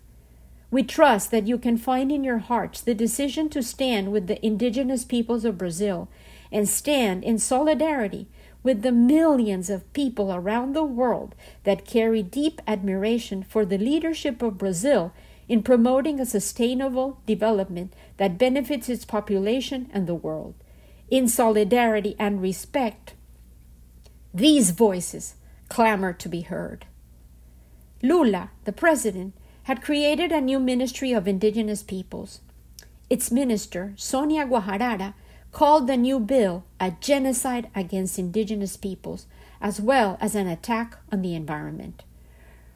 We 0.72 0.84
trust 0.84 1.32
that 1.32 1.48
you 1.48 1.58
can 1.58 1.78
find 1.78 2.12
in 2.12 2.24
your 2.24 2.40
hearts 2.40 2.82
the 2.82 2.96
decision 2.96 3.50
to 3.50 3.64
stand 3.64 4.12
with 4.12 4.28
the 4.28 4.44
indigenous 4.46 5.06
peoples 5.06 5.46
of 5.46 5.58
Brazil 5.58 6.10
and 6.52 6.68
stand 6.68 7.24
in 7.24 7.38
solidarity 7.38 8.28
with 8.64 8.82
the 8.82 8.92
millions 8.92 9.70
of 9.70 9.94
people 9.94 10.34
around 10.34 10.74
the 10.74 10.84
world 10.84 11.36
that 11.64 11.86
carry 11.86 12.24
deep 12.24 12.62
admiration 12.66 13.44
for 13.44 13.64
the 13.64 13.78
leadership 13.78 14.42
of 14.42 14.58
Brazil 14.58 15.14
in 15.48 15.62
promoting 15.62 16.20
a 16.20 16.26
sustainable 16.26 17.20
development 17.28 17.94
that 18.18 18.38
benefits 18.40 18.90
its 18.90 19.06
population 19.06 19.88
and 19.94 20.08
the 20.08 20.16
world. 20.16 20.56
In 21.10 21.28
solidarity 21.28 22.16
and 22.18 22.42
respect, 22.42 23.14
these 24.34 24.72
voices 24.72 25.36
clamor 25.70 26.14
to 26.14 26.28
be 26.28 26.42
heard. 26.42 26.88
Lula, 28.02 28.50
the 28.64 28.72
president, 28.72 29.36
had 29.66 29.82
created 29.82 30.32
a 30.32 30.40
new 30.40 30.60
ministry 30.60 31.12
of 31.12 31.28
indigenous 31.28 31.82
peoples. 31.82 32.40
Its 33.10 33.32
minister, 33.32 33.94
Sonia 33.96 34.46
Guajajara, 34.46 35.14
called 35.52 35.88
the 35.88 35.98
new 35.98 36.20
bill 36.20 36.64
a 36.80 36.92
genocide 37.00 37.68
against 37.74 38.20
indigenous 38.20 38.78
peoples, 38.78 39.26
as 39.60 39.82
well 39.82 40.18
as 40.22 40.36
an 40.36 40.48
attack 40.48 40.98
on 41.12 41.22
the 41.22 41.34
environment. 41.34 42.04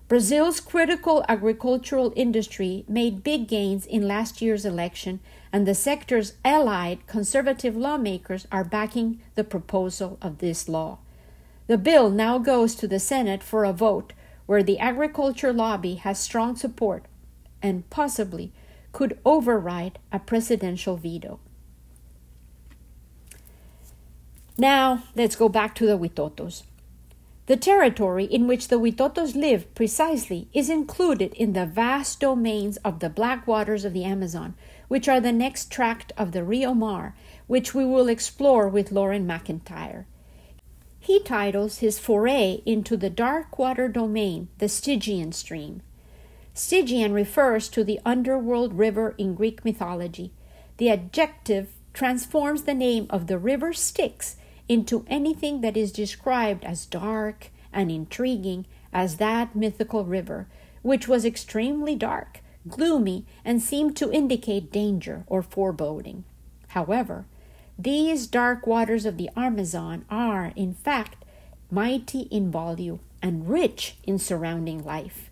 Brazil's 0.08 0.60
critical 0.60 1.24
agricultural 1.30 2.12
industry 2.16 2.84
made 2.88 3.24
big 3.24 3.48
gains 3.48 3.86
in 3.86 4.08
last 4.08 4.42
year's 4.42 4.66
election, 4.66 5.20
and 5.54 5.68
the 5.68 5.76
sector's 5.76 6.34
allied 6.44 7.06
conservative 7.06 7.78
lawmakers 7.78 8.48
are 8.52 8.64
backing 8.64 9.20
the 9.36 9.44
proposal 9.44 10.18
of 10.24 10.40
this 10.40 10.68
law. 10.68 10.98
The 11.68 11.78
bill 11.78 12.10
now 12.10 12.40
goes 12.40 12.74
to 12.76 12.88
the 12.88 13.00
Senate 13.00 13.44
for 13.44 13.64
a 13.64 13.74
vote, 13.74 14.14
where 14.50 14.64
the 14.64 14.80
agriculture 14.80 15.54
lobby 15.54 15.94
has 15.94 16.18
strong 16.18 16.56
support 16.56 17.06
and 17.62 17.88
possibly 17.92 18.52
could 18.92 19.16
override 19.24 20.00
a 20.12 20.18
presidential 20.18 20.98
veto. 20.98 21.40
Now, 24.58 25.04
let's 25.16 25.36
go 25.36 25.50
back 25.50 25.76
to 25.76 25.86
the 25.86 26.00
Witotos. 26.00 26.64
The 27.46 27.58
territory 27.58 28.26
in 28.26 28.48
which 28.48 28.70
the 28.70 28.80
Witotos 28.80 29.36
live 29.36 29.72
precisely 29.76 30.48
is 30.52 30.68
included 30.68 31.32
in 31.36 31.54
the 31.54 31.68
vast 31.68 32.20
domains 32.20 32.78
of 32.78 33.02
the 33.02 33.10
black 33.12 33.46
waters 33.46 33.86
of 33.86 33.94
the 33.94 34.04
Amazon, 34.04 34.56
which 34.88 35.08
are 35.08 35.22
the 35.22 35.32
next 35.32 35.72
tract 35.72 36.12
of 36.18 36.32
the 36.32 36.44
Rio 36.44 36.74
Mar, 36.74 37.16
which 37.46 37.76
we 37.76 37.86
will 37.86 38.10
explore 38.10 38.68
with 38.68 38.92
Loren 38.92 39.28
McIntyre. 39.28 40.06
He 41.10 41.20
titles 41.20 41.80
his 41.80 41.98
foray 41.98 42.62
into 42.68 42.96
the 42.96 43.10
dark 43.10 43.58
water 43.58 43.88
domain 43.88 44.48
the 44.60 44.70
Stygian 44.70 45.32
stream. 45.32 45.82
Stygian 46.54 47.14
refers 47.14 47.68
to 47.70 47.84
the 47.84 48.00
underworld 48.06 48.76
river 48.76 49.16
in 49.18 49.34
Greek 49.34 49.66
mythology. 49.66 50.32
The 50.78 50.92
adjective 50.92 51.70
transforms 51.94 52.62
the 52.62 52.76
name 52.76 53.08
of 53.10 53.26
the 53.26 53.40
river 53.40 53.74
Styx 53.74 54.36
into 54.68 55.04
anything 55.08 55.62
that 55.62 55.76
is 55.76 55.92
described 55.92 56.64
as 56.64 56.86
dark 56.86 57.50
and 57.74 57.90
intriguing 57.90 58.68
as 58.94 59.16
that 59.16 59.56
mythical 59.56 60.06
river, 60.06 60.48
which 60.84 61.08
was 61.08 61.26
extremely 61.26 61.96
dark, 61.96 62.42
gloomy, 62.68 63.26
and 63.44 63.64
seemed 63.64 63.98
to 63.98 64.12
indicate 64.12 64.72
danger 64.72 65.24
or 65.26 65.42
foreboding. 65.42 66.24
However, 66.68 67.26
these 67.80 68.28
dark 68.28 68.68
waters 68.68 69.06
of 69.06 69.18
the 69.18 69.30
Amazon 69.38 70.04
are, 70.10 70.52
in 70.58 70.74
fact, 70.74 71.24
mighty 71.72 72.24
in 72.24 72.52
volume 72.52 73.00
and 73.22 73.50
rich 73.50 73.96
in 74.04 74.20
surrounding 74.20 74.84
life. 74.84 75.30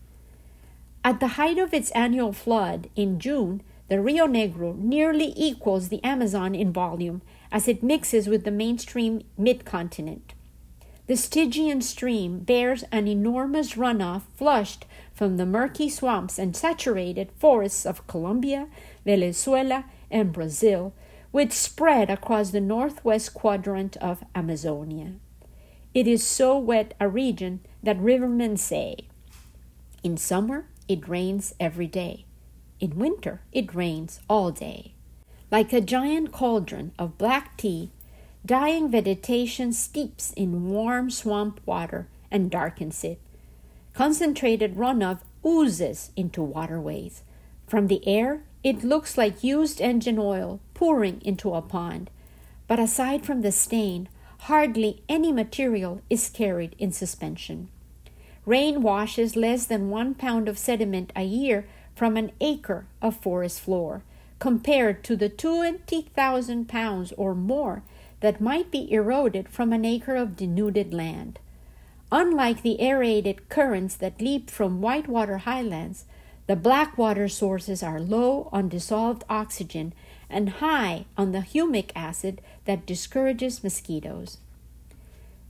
At 1.03 1.19
the 1.19 1.35
height 1.39 1.57
of 1.57 1.73
its 1.73 1.91
annual 1.91 2.31
flood 2.31 2.89
in 2.95 3.19
June, 3.19 3.61
the 3.89 3.99
Rio 3.99 4.27
Negro 4.27 4.77
nearly 4.77 5.33
equals 5.35 5.89
the 5.89 6.03
Amazon 6.05 6.55
in 6.55 6.71
volume 6.71 7.21
as 7.51 7.67
it 7.67 7.83
mixes 7.83 8.27
with 8.27 8.45
the 8.45 8.51
mainstream 8.51 9.23
mid-continent. 9.37 10.33
The 11.07 11.17
Stygian 11.17 11.81
stream 11.81 12.39
bears 12.39 12.83
an 12.93 13.07
enormous 13.07 13.73
runoff 13.73 14.23
flushed 14.35 14.85
from 15.13 15.35
the 15.35 15.45
murky 15.45 15.89
swamps 15.89 16.37
and 16.37 16.55
saturated 16.55 17.29
forests 17.37 17.85
of 17.85 18.07
Colombia, 18.07 18.67
Venezuela, 19.05 19.85
and 20.09 20.31
Brazil, 20.33 20.93
which 21.37 21.53
spread 21.53 22.09
across 22.09 22.49
the 22.49 22.59
northwest 22.59 23.31
quadrant 23.31 23.95
of 23.97 24.23
Amazonia. 24.33 25.13
It 25.93 26.07
is 26.07 26.23
so 26.25 26.57
wet 26.57 26.95
a 26.99 27.07
region 27.07 27.59
that 27.83 27.99
rivermen 27.99 28.57
say, 28.57 29.07
in 30.01 30.17
summer 30.17 30.65
it 30.87 31.07
rains 31.07 31.53
every 31.59 31.85
day. 31.85 32.25
In 32.79 32.97
winter 32.97 33.41
it 33.51 33.75
rains 33.75 34.19
all 34.27 34.49
day. 34.49 34.95
Like 35.51 35.71
a 35.71 35.79
giant 35.79 36.31
cauldron 36.31 36.91
of 36.97 37.19
black 37.19 37.55
tea 37.55 37.91
Dying 38.43 38.89
vegetation 38.89 39.73
steeps 39.73 40.33
in 40.33 40.69
warm 40.69 41.11
swamp 41.11 41.61
water 41.67 42.07
and 42.31 42.49
darkens 42.49 43.03
it. 43.03 43.19
Concentrated 43.93 44.73
runoff 44.75 45.19
oozes 45.45 46.09
into 46.15 46.41
waterways. 46.41 47.21
From 47.67 47.85
the 47.85 48.01
air, 48.07 48.41
it 48.67 48.83
looks 48.83 49.17
like 49.17 49.45
used 49.45 49.79
engine 49.79 50.19
oil 50.19 50.59
pouring 50.73 51.21
into 51.23 51.53
a 51.53 51.61
pond. 51.61 52.09
But 52.67 52.81
aside 52.81 53.25
from 53.25 53.41
the 53.41 53.53
stain, 53.53 54.09
hardly 54.39 55.01
any 55.07 55.31
material 55.31 56.01
is 56.09 56.29
carried 56.29 56.75
in 56.77 56.91
suspension. 56.91 57.69
Rain 58.45 58.81
washes 58.81 59.37
less 59.37 59.65
than 59.67 59.89
one 59.89 60.13
pound 60.13 60.49
of 60.49 60.57
sediment 60.57 61.13
a 61.15 61.23
year 61.23 61.65
from 61.95 62.17
an 62.17 62.33
acre 62.41 62.85
of 63.01 63.15
forest 63.15 63.61
floor, 63.61 64.01
compared 64.37 65.01
to 65.05 65.15
the 65.15 65.29
20,000 65.29 66.67
pounds 66.67 67.13
or 67.15 67.33
more 67.33 67.83
that 68.19 68.41
might 68.41 68.69
be 68.69 68.91
eroded 68.91 69.47
from 69.47 69.71
an 69.71 69.85
acre 69.85 70.17
of 70.17 70.35
denuded 70.35 70.93
land. 70.93 71.39
Unlike 72.11 72.63
the 72.63 72.81
aerated 72.81 73.47
currents 73.47 73.95
that 73.95 74.19
leap 74.19 74.49
from 74.49 74.81
whitewater 74.81 75.37
highlands, 75.37 76.03
the 76.47 76.55
blackwater 76.55 77.27
sources 77.27 77.83
are 77.83 77.99
low 77.99 78.49
on 78.51 78.69
dissolved 78.69 79.23
oxygen 79.29 79.93
and 80.29 80.49
high 80.49 81.05
on 81.17 81.31
the 81.31 81.39
humic 81.39 81.91
acid 81.95 82.41
that 82.65 82.85
discourages 82.85 83.63
mosquitoes. 83.63 84.37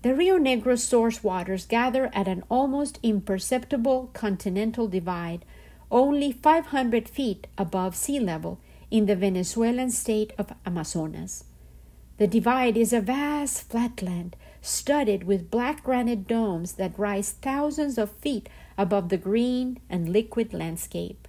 The 0.02 0.16
Rio 0.16 0.38
Negro 0.38 0.78
source 0.78 1.24
waters 1.24 1.66
gather 1.66 2.10
at 2.14 2.28
an 2.28 2.44
almost 2.50 3.00
imperceptible 3.04 4.10
continental 4.14 4.88
divide, 4.88 5.46
only 5.92 6.32
500 6.32 7.08
feet 7.08 7.48
above 7.58 7.96
sea 7.96 8.20
level 8.20 8.60
in 8.90 9.06
the 9.06 9.16
Venezuelan 9.16 9.92
state 9.92 10.34
of 10.38 10.54
Amazonas. 10.66 11.44
The 12.18 12.28
divide 12.28 12.78
is 12.78 12.94
a 12.94 13.02
vast 13.02 13.70
flatland 13.70 14.36
studded 14.62 15.24
with 15.24 15.52
black 15.52 15.84
granite 15.84 16.28
domes 16.28 16.74
that 16.74 16.98
rise 16.98 17.32
thousands 17.32 17.98
of 17.98 18.12
feet 18.12 18.50
above 18.78 19.10
the 19.10 19.18
green 19.18 19.80
and 19.90 20.10
liquid 20.10 20.54
landscape. 20.54 21.28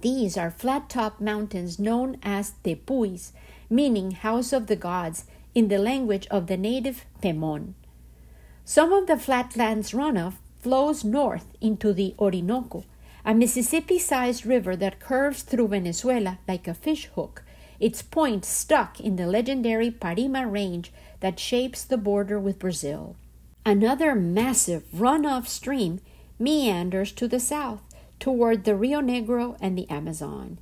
These 0.00 0.36
are 0.36 0.50
flat 0.50 0.88
topped 0.88 1.20
mountains 1.20 1.78
known 1.78 2.18
as 2.22 2.54
tepuis, 2.64 3.32
meaning 3.70 4.12
house 4.12 4.52
of 4.52 4.66
the 4.66 4.76
gods 4.76 5.26
in 5.54 5.68
the 5.68 5.78
language 5.78 6.26
of 6.28 6.46
the 6.46 6.56
native 6.56 7.04
Pemon. 7.20 7.74
Some 8.64 8.92
of 8.92 9.06
the 9.06 9.18
flatlands 9.18 9.92
runoff 9.92 10.34
flows 10.58 11.04
north 11.04 11.46
into 11.60 11.92
the 11.92 12.14
Orinoco, 12.18 12.84
a 13.24 13.34
Mississippi 13.34 13.98
sized 13.98 14.46
river 14.46 14.74
that 14.76 15.00
curves 15.00 15.42
through 15.42 15.68
Venezuela 15.68 16.38
like 16.48 16.66
a 16.66 16.74
fish 16.74 17.06
hook 17.14 17.44
its 17.82 18.00
point 18.00 18.44
stuck 18.44 19.00
in 19.00 19.16
the 19.16 19.26
legendary 19.26 19.90
Parima 19.90 20.48
Range 20.48 20.92
that 21.18 21.40
shapes 21.40 21.82
the 21.82 21.96
border 21.96 22.38
with 22.38 22.60
Brazil. 22.60 23.16
Another 23.66 24.14
massive 24.14 24.84
runoff 24.94 25.48
stream 25.48 26.00
meanders 26.42 27.12
to 27.12 27.28
the 27.28 27.40
south 27.40 27.82
toward 28.18 28.64
the 28.64 28.74
Rio 28.74 29.00
Negro 29.00 29.56
and 29.60 29.76
the 29.76 29.88
Amazon. 29.88 30.58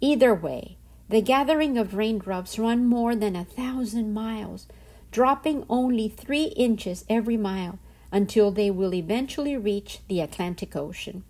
Either 0.00 0.34
way, 0.34 0.76
the 1.08 1.20
gathering 1.20 1.78
of 1.78 1.94
raindrops 1.94 2.58
run 2.58 2.86
more 2.86 3.14
than 3.14 3.36
a 3.36 3.44
thousand 3.44 4.12
miles, 4.12 4.66
dropping 5.10 5.64
only 5.68 6.08
three 6.08 6.46
inches 6.56 7.04
every 7.08 7.36
mile 7.36 7.78
until 8.12 8.50
they 8.50 8.70
will 8.70 8.94
eventually 8.94 9.56
reach 9.56 10.00
the 10.08 10.20
Atlantic 10.20 10.74
Ocean. 10.74 11.24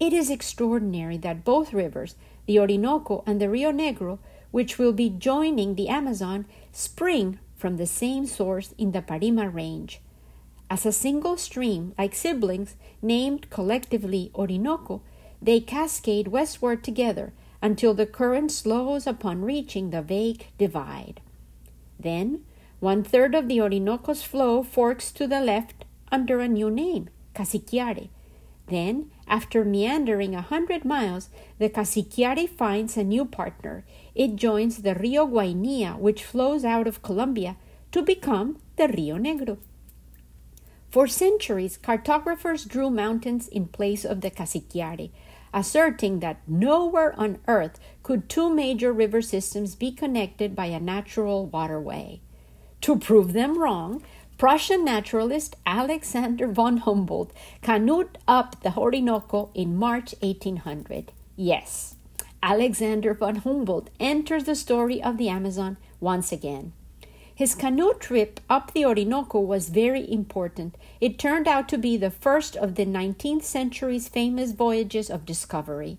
It 0.00 0.12
is 0.12 0.30
extraordinary 0.30 1.16
that 1.18 1.44
both 1.44 1.72
rivers, 1.72 2.16
the 2.46 2.58
Orinoco 2.58 3.22
and 3.26 3.40
the 3.40 3.48
Rio 3.48 3.72
Negro, 3.72 4.18
which 4.50 4.78
will 4.78 4.92
be 4.92 5.08
joining 5.08 5.74
the 5.74 5.88
Amazon, 5.88 6.46
spring 6.72 7.38
from 7.56 7.76
the 7.76 7.86
same 7.86 8.26
source 8.26 8.74
in 8.76 8.92
the 8.92 9.00
Parima 9.00 9.52
Range. 9.52 10.00
As 10.72 10.86
a 10.86 10.90
single 10.90 11.36
stream, 11.36 11.92
like 11.98 12.14
siblings, 12.14 12.76
named 13.02 13.50
collectively 13.50 14.30
Orinoco, 14.34 15.02
they 15.42 15.60
cascade 15.60 16.28
westward 16.28 16.82
together 16.82 17.34
until 17.60 17.92
the 17.92 18.06
current 18.06 18.50
slows 18.50 19.06
upon 19.06 19.42
reaching 19.42 19.90
the 19.90 20.00
vague 20.00 20.46
divide. 20.56 21.20
Then, 22.00 22.46
one 22.80 23.04
third 23.04 23.34
of 23.34 23.48
the 23.48 23.60
Orinoco's 23.60 24.22
flow 24.22 24.62
forks 24.62 25.12
to 25.12 25.26
the 25.26 25.42
left 25.42 25.84
under 26.10 26.40
a 26.40 26.48
new 26.48 26.70
name, 26.70 27.10
Casiquiare. 27.34 28.08
Then, 28.68 29.10
after 29.28 29.66
meandering 29.66 30.34
a 30.34 30.40
hundred 30.40 30.86
miles, 30.86 31.28
the 31.58 31.68
Casiquiare 31.68 32.48
finds 32.48 32.96
a 32.96 33.04
new 33.04 33.26
partner. 33.26 33.84
It 34.14 34.36
joins 34.36 34.78
the 34.78 34.94
Rio 34.94 35.26
Guainia, 35.26 35.98
which 35.98 36.24
flows 36.24 36.64
out 36.64 36.86
of 36.86 37.02
Colombia, 37.02 37.56
to 37.90 38.00
become 38.00 38.56
the 38.76 38.88
Rio 38.88 39.18
Negro. 39.18 39.58
For 40.92 41.06
centuries, 41.06 41.78
cartographers 41.78 42.66
drew 42.66 42.90
mountains 42.90 43.48
in 43.48 43.68
place 43.68 44.04
of 44.04 44.20
the 44.20 44.30
Casiquiare, 44.30 45.10
asserting 45.54 46.20
that 46.20 46.46
nowhere 46.46 47.18
on 47.18 47.38
earth 47.48 47.80
could 48.02 48.28
two 48.28 48.54
major 48.54 48.92
river 48.92 49.22
systems 49.22 49.74
be 49.74 49.90
connected 49.90 50.54
by 50.54 50.66
a 50.66 50.78
natural 50.78 51.46
waterway. 51.46 52.20
To 52.82 52.98
prove 52.98 53.32
them 53.32 53.58
wrong, 53.58 54.02
Prussian 54.36 54.84
naturalist 54.84 55.56
Alexander 55.64 56.46
von 56.46 56.76
Humboldt 56.76 57.32
canoed 57.62 58.18
up 58.28 58.60
the 58.62 58.76
Orinoco 58.76 59.48
in 59.54 59.74
March 59.74 60.14
1800. 60.20 61.10
Yes, 61.36 61.94
Alexander 62.42 63.14
von 63.14 63.36
Humboldt 63.36 63.88
enters 63.98 64.44
the 64.44 64.54
story 64.54 65.02
of 65.02 65.16
the 65.16 65.30
Amazon 65.30 65.78
once 66.00 66.32
again. 66.32 66.74
His 67.34 67.54
canoe 67.54 67.94
trip 67.94 68.40
up 68.50 68.72
the 68.72 68.84
Orinoco 68.84 69.40
was 69.40 69.70
very 69.70 70.10
important. 70.10 70.76
It 71.00 71.18
turned 71.18 71.48
out 71.48 71.68
to 71.70 71.78
be 71.78 71.96
the 71.96 72.10
first 72.10 72.56
of 72.56 72.74
the 72.74 72.84
19th 72.84 73.42
century's 73.42 74.08
famous 74.08 74.52
voyages 74.52 75.10
of 75.10 75.24
discovery. 75.24 75.98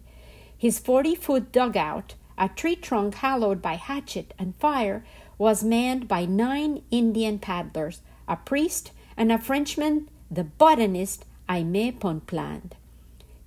His 0.56 0.80
40 0.80 1.16
foot 1.16 1.52
dugout, 1.52 2.16
a 2.38 2.50
tree 2.50 2.76
trunk 2.76 3.16
hollowed 3.16 3.62
by 3.62 3.76
hatchet 3.76 4.34
and 4.38 4.56
fire, 4.56 5.04
was 5.38 5.64
manned 5.64 6.08
by 6.08 6.26
nine 6.26 6.84
Indian 6.92 7.40
paddlers, 7.40 8.02
a 8.28 8.36
priest, 8.36 8.92
and 9.18 9.32
a 9.32 9.40
Frenchman, 9.40 10.10
the 10.30 10.44
botanist 10.44 11.26
Aimé 11.50 11.98
Bonpland. 12.00 12.74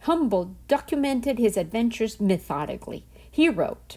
Humboldt 0.01 0.51
documented 0.69 1.39
his 1.39 1.57
adventures 1.57 2.21
methodically. 2.21 3.05
He 3.31 3.49
wrote, 3.49 3.97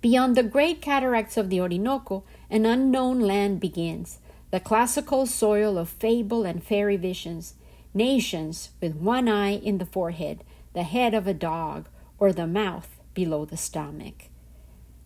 Beyond 0.00 0.36
the 0.36 0.44
great 0.44 0.80
cataracts 0.80 1.36
of 1.36 1.50
the 1.50 1.60
Orinoco, 1.60 2.22
an 2.48 2.64
unknown 2.64 3.20
land 3.20 3.58
begins, 3.58 4.20
the 4.52 4.60
classical 4.60 5.26
soil 5.26 5.76
of 5.76 5.88
fable 5.88 6.44
and 6.44 6.62
fairy 6.62 6.96
visions, 6.96 7.54
nations 7.92 8.70
with 8.80 8.94
one 8.94 9.28
eye 9.28 9.56
in 9.56 9.78
the 9.78 9.86
forehead, 9.86 10.44
the 10.72 10.84
head 10.84 11.14
of 11.14 11.26
a 11.26 11.34
dog, 11.34 11.88
or 12.18 12.32
the 12.32 12.46
mouth 12.46 13.00
below 13.12 13.44
the 13.44 13.56
stomach. 13.56 14.26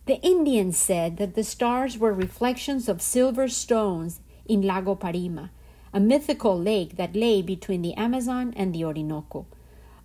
The 0.05 0.21
Indians 0.21 0.77
said 0.77 1.17
that 1.17 1.33
the 1.33 1.43
stars 1.43 1.97
were 1.97 2.13
reflections 2.13 2.87
of 2.87 3.01
silver 3.01 3.47
stones 3.47 4.19
in 4.45 4.61
Lago 4.61 4.93
Parima, 4.93 5.49
a 5.91 5.99
mythical 5.99 6.59
lake 6.59 6.97
that 6.97 7.15
lay 7.15 7.41
between 7.41 7.81
the 7.81 7.95
Amazon 7.95 8.53
and 8.55 8.75
the 8.75 8.85
Orinoco. 8.85 9.47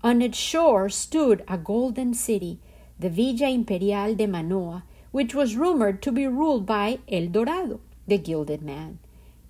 On 0.03 0.23
its 0.23 0.39
shore 0.39 0.89
stood 0.89 1.45
a 1.47 1.59
golden 1.59 2.15
city, 2.15 2.61
the 2.99 3.11
Villa 3.11 3.49
Imperial 3.49 4.15
de 4.15 4.27
Manoa, 4.27 4.83
which 5.13 5.35
was 5.35 5.57
rumored 5.57 6.03
to 6.03 6.13
be 6.13 6.27
ruled 6.27 6.67
by 6.67 6.99
El 7.11 7.27
Dorado, 7.29 7.81
the 8.07 8.19
gilded 8.19 8.63
man. 8.63 8.99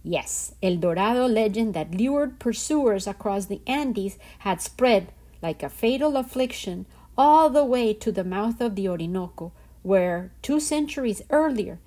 Yes, 0.02 0.54
El 0.62 0.76
Dorado 0.76 1.26
legend 1.26 1.74
that 1.74 1.94
lured 1.94 2.38
pursuers 2.38 3.06
across 3.06 3.46
the 3.46 3.60
Andes 3.66 4.18
had 4.40 4.60
spread 4.60 5.12
like 5.42 5.62
a 5.62 5.68
fatal 5.68 6.16
affliction 6.16 6.86
all 7.16 7.50
the 7.50 7.64
way 7.64 7.92
to 7.94 8.12
the 8.12 8.24
mouth 8.24 8.60
of 8.60 8.76
the 8.76 8.88
Orinoco, 8.88 9.52
where, 9.82 10.30
two 10.42 10.60
centuries 10.60 11.22
earlier, 11.30 11.78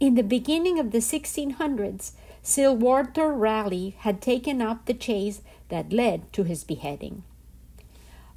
in 0.00 0.14
the 0.14 0.22
beginning 0.22 0.78
of 0.78 0.90
the 0.90 0.98
1600s, 0.98 2.12
Sir 2.42 2.72
Walter 2.72 3.32
Raleigh 3.32 3.94
had 3.98 4.22
taken 4.22 4.62
up 4.62 4.86
the 4.86 4.94
chase 4.94 5.42
that 5.68 5.92
led 5.92 6.32
to 6.32 6.42
his 6.42 6.64
beheading. 6.64 7.22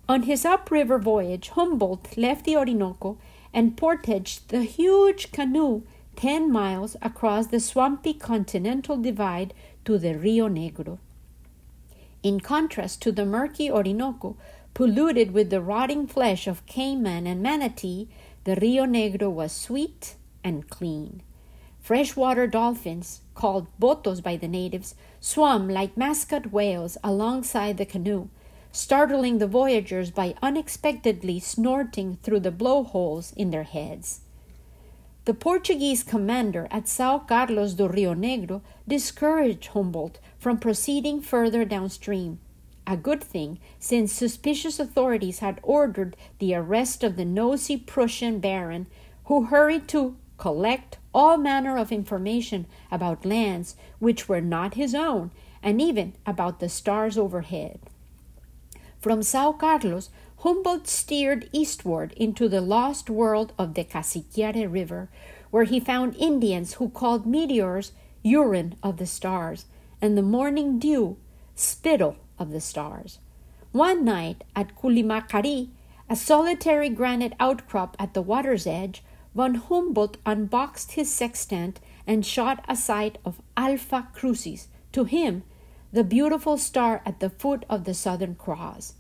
On 0.07 0.23
his 0.23 0.43
upriver 0.43 0.99
voyage, 0.99 1.49
Humboldt 1.49 2.17
left 2.17 2.43
the 2.43 2.57
Orinoco 2.57 3.17
and 3.53 3.77
portaged 3.77 4.49
the 4.49 4.63
huge 4.63 5.31
canoe 5.31 5.83
10 6.17 6.51
miles 6.51 6.97
across 7.01 7.47
the 7.47 7.59
swampy 7.59 8.13
continental 8.13 8.97
divide 8.97 9.53
to 9.85 9.97
the 9.97 10.15
Rio 10.17 10.49
Negro. 10.49 10.99
In 12.21 12.39
contrast 12.39 13.01
to 13.01 13.11
the 13.11 13.25
murky 13.25 13.71
Orinoco, 13.71 14.35
polluted 14.73 15.31
with 15.31 15.49
the 15.49 15.61
rotting 15.61 16.07
flesh 16.07 16.47
of 16.47 16.65
caiman 16.65 17.25
and 17.25 17.41
manatee, 17.41 18.09
the 18.43 18.57
Rio 18.57 18.85
Negro 18.85 19.31
was 19.31 19.51
sweet 19.51 20.15
and 20.43 20.69
clean. 20.69 21.21
Freshwater 21.79 22.47
dolphins, 22.47 23.21
called 23.35 23.67
botos 23.79 24.21
by 24.21 24.37
the 24.37 24.47
natives, 24.47 24.95
swam 25.19 25.69
like 25.69 25.97
mascot 25.97 26.51
whales 26.51 26.97
alongside 27.03 27.77
the 27.77 27.85
canoe, 27.85 28.29
startling 28.73 29.37
the 29.37 29.45
voyagers 29.45 30.09
by 30.09 30.33
unexpectedly 30.41 31.39
snorting 31.39 32.17
through 32.23 32.39
the 32.39 32.51
blowholes 32.51 33.31
in 33.37 33.51
their 33.51 33.63
heads. 33.63 34.21
The 35.25 35.35
Portuguese 35.35 36.01
commander 36.03 36.67
at 36.71 36.87
Sao 36.87 37.19
Carlos 37.19 37.75
do 37.75 37.87
Rio 37.87 38.15
Negro 38.15 38.61
discouraged 38.87 39.67
Humboldt 39.67 40.19
from 40.39 40.57
proceeding 40.57 41.21
further 41.21 41.63
downstream, 41.63 42.39
a 42.87 42.97
good 42.97 43.23
thing 43.23 43.59
since 43.79 44.11
suspicious 44.11 44.79
authorities 44.79 45.39
had 45.39 45.59
ordered 45.61 46.17
the 46.39 46.55
arrest 46.55 47.03
of 47.03 47.15
the 47.15 47.25
nosy 47.25 47.77
Prussian 47.77 48.39
baron 48.39 48.87
who 49.25 49.45
hurried 49.45 49.87
to 49.89 50.17
collect 50.39 50.97
all 51.13 51.37
manner 51.37 51.77
of 51.77 51.91
information 51.91 52.65
about 52.91 53.23
lands 53.23 53.75
which 53.99 54.27
were 54.27 54.41
not 54.41 54.73
his 54.73 54.95
own 54.95 55.29
and 55.61 55.79
even 55.79 56.13
about 56.25 56.59
the 56.59 56.67
stars 56.67 57.19
overhead. 57.19 57.79
From 59.03 59.21
Sao 59.21 59.51
Carlos, 59.51 60.09
Humboldt 60.45 60.87
steered 60.87 61.49
eastward 61.51 62.13
into 62.13 62.47
the 62.47 62.61
lost 62.61 63.09
world 63.09 63.51
of 63.59 63.73
the 63.73 63.83
Casiquiare 63.83 64.65
River, 64.71 65.09
where 65.51 65.65
he 65.65 65.81
found 65.81 66.15
Indians 66.15 66.75
who 66.75 66.87
called 66.87 67.25
meteors 67.25 67.91
urine 68.21 68.75
of 68.81 68.95
the 68.95 69.05
stars 69.05 69.65
and 70.01 70.17
the 70.17 70.21
morning 70.21 70.79
dew 70.79 71.17
spittle 71.53 72.15
of 72.39 72.51
the 72.51 72.61
stars. 72.61 73.19
One 73.73 74.05
night 74.05 74.45
at 74.55 74.73
Culimacari, 74.73 75.67
a 76.09 76.15
solitary 76.15 76.87
granite 76.87 77.33
outcrop 77.41 77.97
at 77.99 78.13
the 78.13 78.21
water's 78.21 78.65
edge, 78.65 79.03
von 79.35 79.55
Humboldt 79.55 80.15
unboxed 80.25 80.93
his 80.93 81.11
sextant 81.11 81.81
and 82.07 82.25
shot 82.25 82.63
a 82.69 82.75
sight 82.77 83.17
of 83.25 83.41
Alpha 83.57 84.07
Crucis, 84.13 84.69
to 84.93 85.03
him, 85.03 85.43
the 85.93 86.03
beautiful 86.03 86.57
star 86.57 87.01
at 87.05 87.21
the 87.21 87.29
foot 87.29 87.63
of 87.69 87.85
the 87.85 87.93
Southern 87.93 88.35
Cross 88.35 88.95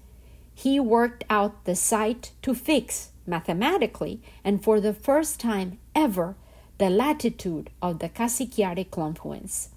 he 0.53 0.79
worked 0.79 1.23
out 1.29 1.65
the 1.65 1.75
sight 1.75 2.31
to 2.41 2.53
fix 2.53 3.11
mathematically 3.25 4.21
and 4.43 4.63
for 4.63 4.79
the 4.79 4.93
first 4.93 5.39
time 5.39 5.79
ever 5.95 6.35
the 6.77 6.89
latitude 6.89 7.69
of 7.81 7.99
the 7.99 8.09
Casiquiare 8.09 8.89
confluence. 8.89 9.69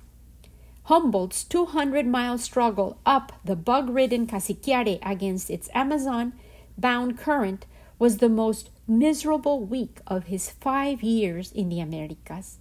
Humboldt's 0.85 1.45
200 1.45 2.07
mile 2.07 2.39
struggle 2.39 2.99
up 3.05 3.33
the 3.45 3.57
bug 3.57 3.89
ridden 3.91 4.27
Casiquiare 4.27 4.99
against 5.03 5.51
its 5.51 5.69
Amazon 5.75 6.33
bound 6.79 7.19
current 7.19 7.67
was 7.99 8.19
the 8.19 8.29
most 8.29 8.71
miserable 8.87 9.65
week 9.65 10.01
of 10.07 10.25
his 10.25 10.51
five 10.51 11.03
years 11.03 11.51
in 11.53 11.71
the 11.71 11.81
Americas. 11.81 12.59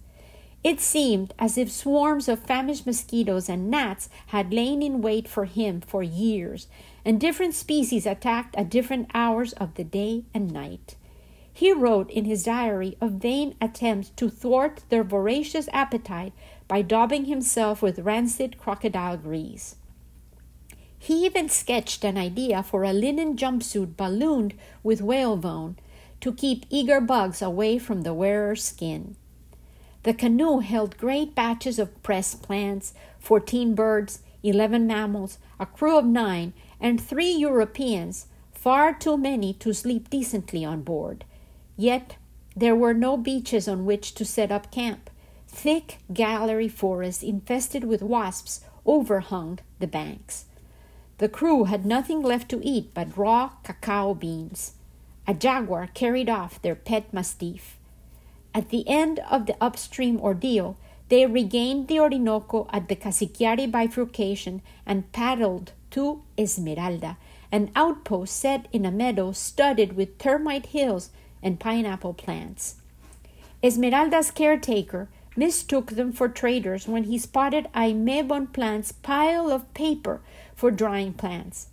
It 0.66 0.80
seemed 0.80 1.32
as 1.38 1.56
if 1.56 1.70
swarms 1.70 2.26
of 2.28 2.40
famished 2.40 2.86
mosquitoes 2.86 3.48
and 3.48 3.70
gnats 3.70 4.08
had 4.34 4.52
lain 4.52 4.82
in 4.82 5.00
wait 5.00 5.28
for 5.28 5.44
him 5.44 5.80
for 5.80 6.02
years, 6.02 6.66
and 7.04 7.20
different 7.20 7.54
species 7.54 8.04
attacked 8.04 8.56
at 8.56 8.68
different 8.68 9.08
hours 9.14 9.52
of 9.52 9.74
the 9.74 9.84
day 9.84 10.24
and 10.34 10.52
night. 10.52 10.96
He 11.52 11.72
wrote 11.72 12.10
in 12.10 12.24
his 12.24 12.42
diary 12.42 12.96
of 13.00 13.12
vain 13.12 13.54
attempts 13.60 14.08
to 14.16 14.28
thwart 14.28 14.82
their 14.88 15.04
voracious 15.04 15.68
appetite 15.72 16.32
by 16.66 16.82
daubing 16.82 17.26
himself 17.26 17.80
with 17.80 18.00
rancid 18.00 18.58
crocodile 18.58 19.18
grease. 19.18 19.76
He 20.98 21.24
even 21.24 21.48
sketched 21.48 22.02
an 22.04 22.18
idea 22.18 22.64
for 22.64 22.82
a 22.82 22.92
linen 22.92 23.36
jumpsuit 23.36 23.96
ballooned 23.96 24.54
with 24.82 25.00
whalebone 25.00 25.76
to 26.22 26.32
keep 26.32 26.66
eager 26.70 27.00
bugs 27.00 27.40
away 27.40 27.78
from 27.78 28.02
the 28.02 28.12
wearer's 28.12 28.64
skin. 28.64 29.14
The 30.06 30.14
canoe 30.14 30.60
held 30.60 30.98
great 30.98 31.34
batches 31.34 31.80
of 31.80 32.00
pressed 32.04 32.40
plants, 32.40 32.94
fourteen 33.18 33.74
birds, 33.74 34.20
eleven 34.44 34.86
mammals, 34.86 35.38
a 35.58 35.66
crew 35.66 35.98
of 35.98 36.04
nine, 36.04 36.52
and 36.80 37.00
three 37.00 37.32
Europeans, 37.32 38.28
far 38.52 38.94
too 38.94 39.16
many 39.16 39.52
to 39.54 39.74
sleep 39.74 40.08
decently 40.08 40.64
on 40.64 40.82
board. 40.82 41.24
Yet 41.76 42.18
there 42.54 42.76
were 42.76 42.94
no 42.94 43.16
beaches 43.16 43.66
on 43.66 43.84
which 43.84 44.14
to 44.14 44.24
set 44.24 44.52
up 44.52 44.70
camp. 44.70 45.10
Thick 45.48 45.98
gallery 46.12 46.68
forests 46.68 47.24
infested 47.24 47.82
with 47.82 48.00
wasps 48.00 48.60
overhung 48.86 49.58
the 49.80 49.88
banks. 49.88 50.44
The 51.18 51.28
crew 51.28 51.64
had 51.64 51.84
nothing 51.84 52.22
left 52.22 52.48
to 52.50 52.64
eat 52.64 52.94
but 52.94 53.18
raw 53.18 53.54
cacao 53.64 54.14
beans. 54.14 54.74
A 55.26 55.34
jaguar 55.34 55.88
carried 55.94 56.30
off 56.30 56.62
their 56.62 56.76
pet 56.76 57.12
mastiff. 57.12 57.76
At 58.56 58.70
the 58.70 58.88
end 58.88 59.18
of 59.30 59.44
the 59.44 59.56
upstream 59.60 60.18
ordeal, 60.18 60.78
they 61.10 61.26
regained 61.26 61.88
the 61.88 62.00
Orinoco 62.00 62.66
at 62.72 62.88
the 62.88 62.96
Casiquiare 62.96 63.70
bifurcation 63.70 64.62
and 64.86 65.12
paddled 65.12 65.72
to 65.90 66.22
Esmeralda, 66.38 67.18
an 67.52 67.70
outpost 67.76 68.34
set 68.34 68.66
in 68.72 68.86
a 68.86 68.90
meadow 68.90 69.32
studded 69.32 69.94
with 69.94 70.16
termite 70.16 70.66
hills 70.66 71.10
and 71.42 71.60
pineapple 71.60 72.14
plants. 72.14 72.76
Esmeralda's 73.62 74.30
caretaker 74.30 75.10
mistook 75.36 75.90
them 75.90 76.10
for 76.10 76.26
traders 76.26 76.88
when 76.88 77.04
he 77.04 77.18
spotted 77.18 77.68
Aimé 77.74 78.26
Bonpland's 78.26 78.90
pile 78.90 79.50
of 79.50 79.72
paper 79.74 80.22
for 80.54 80.70
drying 80.70 81.12
plants. 81.12 81.68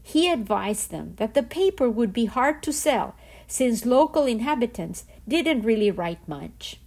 He 0.00 0.30
advised 0.30 0.92
them 0.92 1.14
that 1.16 1.34
the 1.34 1.42
paper 1.42 1.90
would 1.90 2.12
be 2.12 2.26
hard 2.26 2.62
to 2.62 2.72
sell 2.72 3.16
since 3.48 3.84
local 3.84 4.24
inhabitants 4.24 5.04
didn't 5.28 5.62
really 5.62 5.90
write 5.90 6.26
much. 6.26 6.80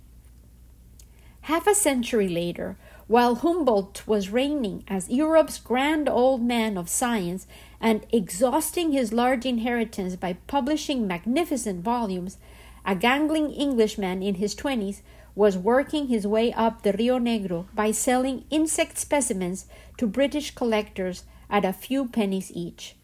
Half 1.42 1.68
a 1.68 1.74
century 1.74 2.28
later, 2.28 2.78
while 3.08 3.36
Humboldt 3.36 4.08
was 4.08 4.30
reigning 4.30 4.84
as 4.88 5.10
Europe's 5.10 5.58
grand 5.60 6.08
old 6.08 6.42
man 6.42 6.78
of 6.78 6.88
science 6.88 7.48
and 7.80 8.06
exhausting 8.12 8.92
his 8.92 9.12
large 9.12 9.46
inheritance 9.46 10.16
by 10.16 10.34
publishing 10.48 11.08
magnificent 11.08 11.84
volumes, 11.84 12.38
a 12.86 12.96
gangling 12.96 13.52
Englishman 13.52 14.24
in 14.24 14.36
his 14.36 14.56
twenties 14.56 15.02
was 15.36 15.58
working 15.58 16.08
his 16.08 16.28
way 16.28 16.54
up 16.54 16.84
the 16.84 16.94
Rio 16.94 17.20
Negro 17.20 17.66
by 17.74 17.92
selling 17.92 18.46
insect 18.50 18.98
specimens 18.98 19.66
to 19.98 20.08
British 20.08 20.54
collectors 20.54 21.24
at 21.50 21.66
a 21.66 21.74
few 21.74 22.08
pennies 22.08 22.52
each. 22.54 22.96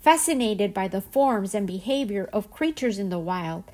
Fascinated 0.00 0.72
by 0.72 0.88
the 0.88 1.00
forms 1.00 1.54
and 1.54 1.66
behavior 1.66 2.28
of 2.32 2.50
creatures 2.50 2.98
in 2.98 3.10
the 3.10 3.18
wild, 3.18 3.64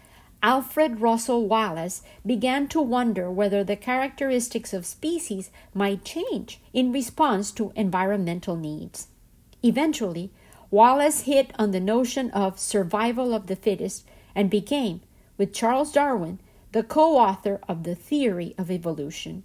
Alfred 0.44 1.00
Russel 1.00 1.46
Wallace 1.46 2.02
began 2.26 2.68
to 2.68 2.82
wonder 2.82 3.30
whether 3.30 3.64
the 3.64 3.76
characteristics 3.76 4.74
of 4.74 4.84
species 4.84 5.50
might 5.72 6.04
change 6.04 6.60
in 6.74 6.92
response 6.92 7.50
to 7.52 7.72
environmental 7.74 8.54
needs. 8.54 9.08
Eventually, 9.62 10.30
Wallace 10.70 11.22
hit 11.22 11.54
on 11.58 11.70
the 11.70 11.80
notion 11.80 12.30
of 12.32 12.58
survival 12.58 13.32
of 13.32 13.46
the 13.46 13.56
fittest 13.56 14.04
and 14.34 14.50
became, 14.50 15.00
with 15.38 15.54
Charles 15.54 15.90
Darwin, 15.90 16.38
the 16.72 16.82
co 16.82 17.16
author 17.16 17.58
of 17.66 17.84
the 17.84 17.94
theory 17.94 18.54
of 18.58 18.70
evolution. 18.70 19.44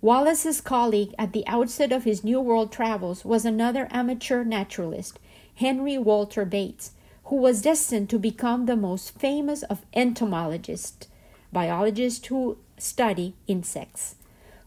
Wallace's 0.00 0.60
colleague 0.60 1.14
at 1.16 1.32
the 1.32 1.46
outset 1.46 1.92
of 1.92 2.02
his 2.02 2.24
New 2.24 2.40
World 2.40 2.72
travels 2.72 3.24
was 3.24 3.44
another 3.44 3.86
amateur 3.92 4.42
naturalist, 4.42 5.20
Henry 5.54 5.96
Walter 5.96 6.44
Bates, 6.44 6.90
who 7.28 7.36
was 7.36 7.60
destined 7.60 8.08
to 8.08 8.18
become 8.18 8.64
the 8.64 8.76
most 8.76 9.18
famous 9.18 9.62
of 9.64 9.84
entomologists, 9.92 11.08
biologists 11.52 12.26
who 12.28 12.56
study 12.78 13.34
insects. 13.46 14.14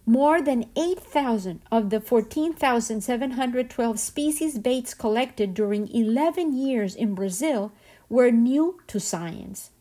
More 0.05 0.41
than 0.41 0.70
8,000 0.76 1.62
of 1.72 1.89
the 1.89 1.99
14,712 1.99 3.99
species 3.99 4.59
Bates 4.59 4.93
collected 4.93 5.55
during 5.55 5.88
11 5.88 6.55
years 6.55 6.95
in 6.95 7.16
Brazil 7.16 7.72
were 8.09 8.30
new 8.30 8.80
to 8.88 8.99
science. 8.99 9.72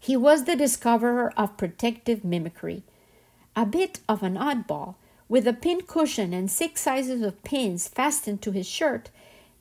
He 0.00 0.16
was 0.16 0.44
the 0.44 0.56
discoverer 0.56 1.32
of 1.36 1.56
protective 1.56 2.24
mimicry. 2.24 2.82
A 3.54 3.66
bit 3.66 4.00
of 4.08 4.24
an 4.24 4.34
oddball, 4.34 4.96
with 5.28 5.46
a 5.46 5.52
pin 5.52 5.82
cushion 5.82 6.32
and 6.32 6.50
six 6.50 6.80
sizes 6.80 7.22
of 7.22 7.44
pins 7.44 7.86
fastened 7.86 8.42
to 8.42 8.50
his 8.50 8.66
shirt, 8.66 9.10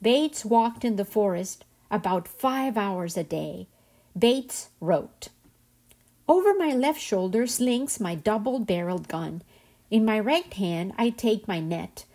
Bates 0.01 0.45
walked 0.45 0.85
in 0.85 0.95
the 0.95 1.05
forest, 1.05 1.65
about 1.89 2.27
five 2.27 2.77
hours 2.77 3.17
a 3.17 3.23
day. 3.23 3.67
Bates 4.17 4.69
wrote 4.81 5.29
Over 6.27 6.53
my 6.53 6.73
left 6.73 6.99
shoulder 6.99 7.47
slinks 7.47 7.99
my 7.99 8.15
double 8.15 8.59
barreled 8.59 9.07
gun. 9.07 9.41
In 9.89 10.03
my 10.03 10.19
right 10.19 10.51
hand, 10.53 10.93
I 10.97 11.09
take 11.09 11.47
my 11.47 11.59
net. 11.59 12.05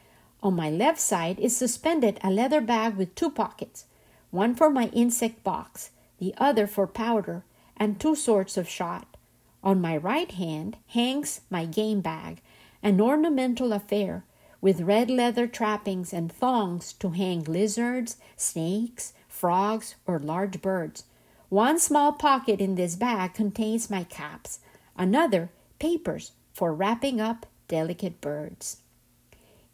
On 0.43 0.55
my 0.55 0.68
left 0.68 1.01
side 1.01 1.39
is 1.39 1.57
suspended 1.57 2.18
a 2.23 2.31
leather 2.31 2.61
bag 2.61 2.97
with 2.97 3.14
two 3.14 3.31
pockets. 3.31 3.87
one 4.31 4.55
for 4.55 4.70
my 4.70 4.87
insect 4.89 5.45
box, 5.45 5.91
the 6.18 6.35
other 6.39 6.66
for 6.66 6.87
powder, 6.87 7.45
and 7.77 8.01
two 8.01 8.14
sorts 8.16 8.57
of 8.57 8.68
shot. 8.68 9.16
On 9.62 9.81
my 9.81 9.97
right 9.97 10.31
hand 10.33 10.77
hangs 10.89 11.43
my 11.51 11.66
game 11.66 12.01
bag, 12.01 12.41
an 12.83 13.01
ornamental 13.01 13.73
affair 13.73 14.25
with 14.62 14.81
red 14.81 15.11
leather 15.11 15.47
trappings 15.47 16.12
and 16.12 16.33
thongs 16.33 16.93
to 16.95 17.11
hang 17.11 17.43
lizards, 17.45 18.16
snakes, 18.37 19.12
frogs, 19.43 19.97
or 20.07 20.20
large 20.20 20.62
birds. 20.62 21.03
One 21.49 21.80
small 21.80 22.12
pocket 22.12 22.61
in 22.61 22.76
this 22.76 22.95
bag 22.95 23.34
contains 23.34 23.90
my 23.90 24.05
caps, 24.05 24.61
another, 24.97 25.51
papers 25.80 26.30
for 26.55 26.72
wrapping 26.72 27.20
up 27.20 27.47
delicate 27.66 28.20
birds. 28.20 28.76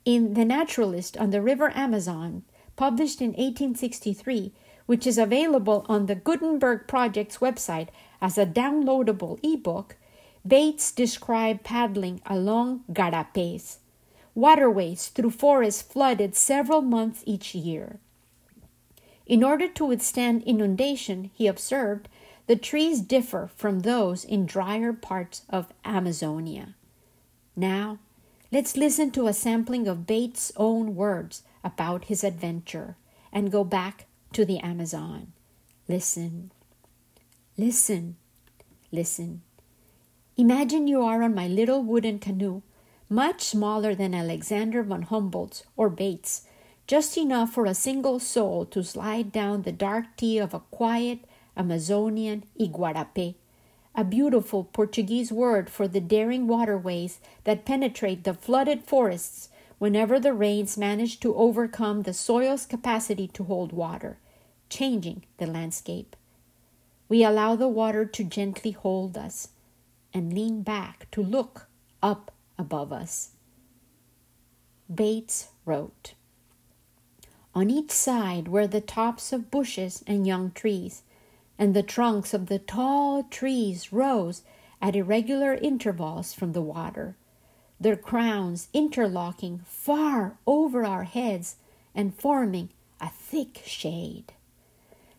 In 0.07 0.33
The 0.33 0.47
Naturalist 0.47 1.19
on 1.19 1.29
the 1.33 1.43
River 1.43 1.71
Amazon, 1.77 2.45
published 2.77 3.21
in 3.21 3.33
1863, 3.33 4.55
which 4.87 5.07
is 5.07 5.19
available 5.19 5.85
on 5.87 6.07
the 6.07 6.15
Gutenberg 6.15 6.89
Project's 6.89 7.37
website 7.37 7.89
as 8.23 8.39
a 8.39 8.47
downloadable 8.47 9.39
ebook, 9.43 9.97
Bates 10.47 10.91
described 10.93 11.63
paddling 11.63 12.23
along 12.25 12.85
garapés, 12.91 13.81
waterways 14.35 15.09
through 15.09 15.33
forests 15.33 15.83
flooded 15.83 16.35
several 16.35 16.81
months 16.81 17.23
each 17.27 17.55
year. 17.55 18.01
In 19.29 19.45
order 19.45 19.69
to 19.69 19.85
withstand 19.85 20.43
inundation, 20.45 21.31
he 21.35 21.47
observed, 21.47 22.09
the 22.47 22.57
trees 22.57 23.03
differ 23.03 23.51
from 23.55 23.81
those 23.81 24.25
in 24.25 24.47
drier 24.47 24.95
parts 24.95 25.43
of 25.51 25.71
Amazonia. 25.85 26.75
Now, 27.55 27.99
let's 28.51 28.75
listen 28.75 29.11
to 29.11 29.27
a 29.27 29.35
sampling 29.35 29.87
of 29.87 30.07
Bates' 30.07 30.51
own 30.57 30.97
words 30.97 31.43
about 31.63 32.07
his 32.07 32.25
adventure 32.25 32.97
and 33.31 33.53
go 33.53 33.65
back 33.65 34.07
to 34.33 34.47
the 34.47 34.61
Amazon. 34.61 35.33
Listen, 35.89 36.51
listen, 37.59 38.17
listen. 38.91 39.43
Imagine 40.39 40.89
you 40.89 41.03
are 41.03 41.23
on 41.23 41.35
my 41.35 41.49
little 41.49 41.83
wooden 41.83 42.19
canoe, 42.19 42.63
much 43.11 43.43
smaller 43.43 43.95
than 43.95 44.15
Alexander 44.15 44.83
von 44.83 45.03
Humboldt's 45.03 45.65
or 45.77 45.91
Bates, 45.91 46.47
just 46.89 47.19
enough 47.19 47.53
for 47.53 47.67
a 47.67 47.75
single 47.75 48.19
soul 48.19 48.65
to 48.65 48.83
slide 48.83 49.31
down 49.31 49.63
the 49.63 49.73
dark 49.73 50.07
tea 50.17 50.39
of 50.39 50.55
a 50.55 50.61
quiet 50.71 51.19
Amazonian 51.55 52.45
iguarapé, 52.59 53.35
a 53.95 54.03
beautiful 54.03 54.65
Portuguese 54.65 55.31
word 55.31 55.69
for 55.69 55.87
the 55.87 56.01
daring 56.01 56.47
waterways 56.47 57.21
that 57.45 57.67
penetrate 57.67 58.25
the 58.25 58.33
flooded 58.33 58.85
forests 58.85 59.51
whenever 59.77 60.19
the 60.19 60.33
rains 60.33 60.79
manage 60.79 61.21
to 61.21 61.35
overcome 61.35 62.03
the 62.03 62.15
soil's 62.15 62.65
capacity 62.65 63.29
to 63.29 63.45
hold 63.45 63.71
water, 63.71 64.19
changing 64.71 65.25
the 65.37 65.47
landscape. 65.47 66.17
We 67.07 67.23
allow 67.23 67.55
the 67.55 67.69
water 67.69 68.07
to 68.07 68.25
gently 68.25 68.71
hold 68.71 69.19
us 69.19 69.49
and 70.15 70.33
lean 70.33 70.63
back 70.63 71.07
to 71.11 71.23
look 71.23 71.69
up 72.03 72.33
above 72.57 72.95
us. 72.95 73.33
Bates 74.93 75.49
wrote 75.67 76.15
On 77.59 77.71
each 77.71 77.91
side 77.91 78.47
were 78.47 78.69
the 78.69 78.81
tops 78.81 79.33
of 79.33 79.51
bushes 79.51 80.05
and 80.07 80.25
young 80.25 80.53
trees, 80.53 81.03
and 81.59 81.75
the 81.75 81.83
trunks 81.83 82.33
of 82.33 82.47
the 82.47 82.61
tall 82.61 83.25
trees 83.25 83.93
rose 83.93 84.43
at 84.81 84.95
irregular 84.95 85.55
intervals 85.55 86.33
from 86.33 86.53
the 86.53 86.63
water 86.63 87.17
their 87.81 87.97
crowns 87.97 88.69
interlocking 88.73 89.63
far 89.67 90.39
over 90.47 90.85
our 90.85 91.03
heads 91.03 91.57
and 91.97 92.15
forming 92.15 92.69
a 93.01 93.11
thick 93.11 93.61
shade. 93.67 94.33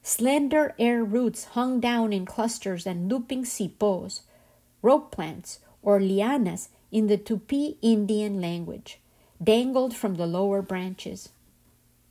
Slender 0.01 0.75
air 0.79 1.03
roots 1.03 1.43
hung 1.59 1.81
down 1.81 2.13
in 2.13 2.25
clusters 2.25 2.87
and 2.87 3.09
looping 3.09 3.43
cipós, 3.43 4.21
rope 4.81 5.11
plants, 5.11 5.59
or 5.81 5.99
lianas 5.99 6.69
in 6.89 7.07
the 7.07 7.17
Tupi 7.17 7.75
Indian 7.81 8.39
language, 8.39 9.01
dangled 9.43 9.93
from 9.93 10.15
the 10.15 10.25
lower 10.25 10.61
branches. 10.61 11.31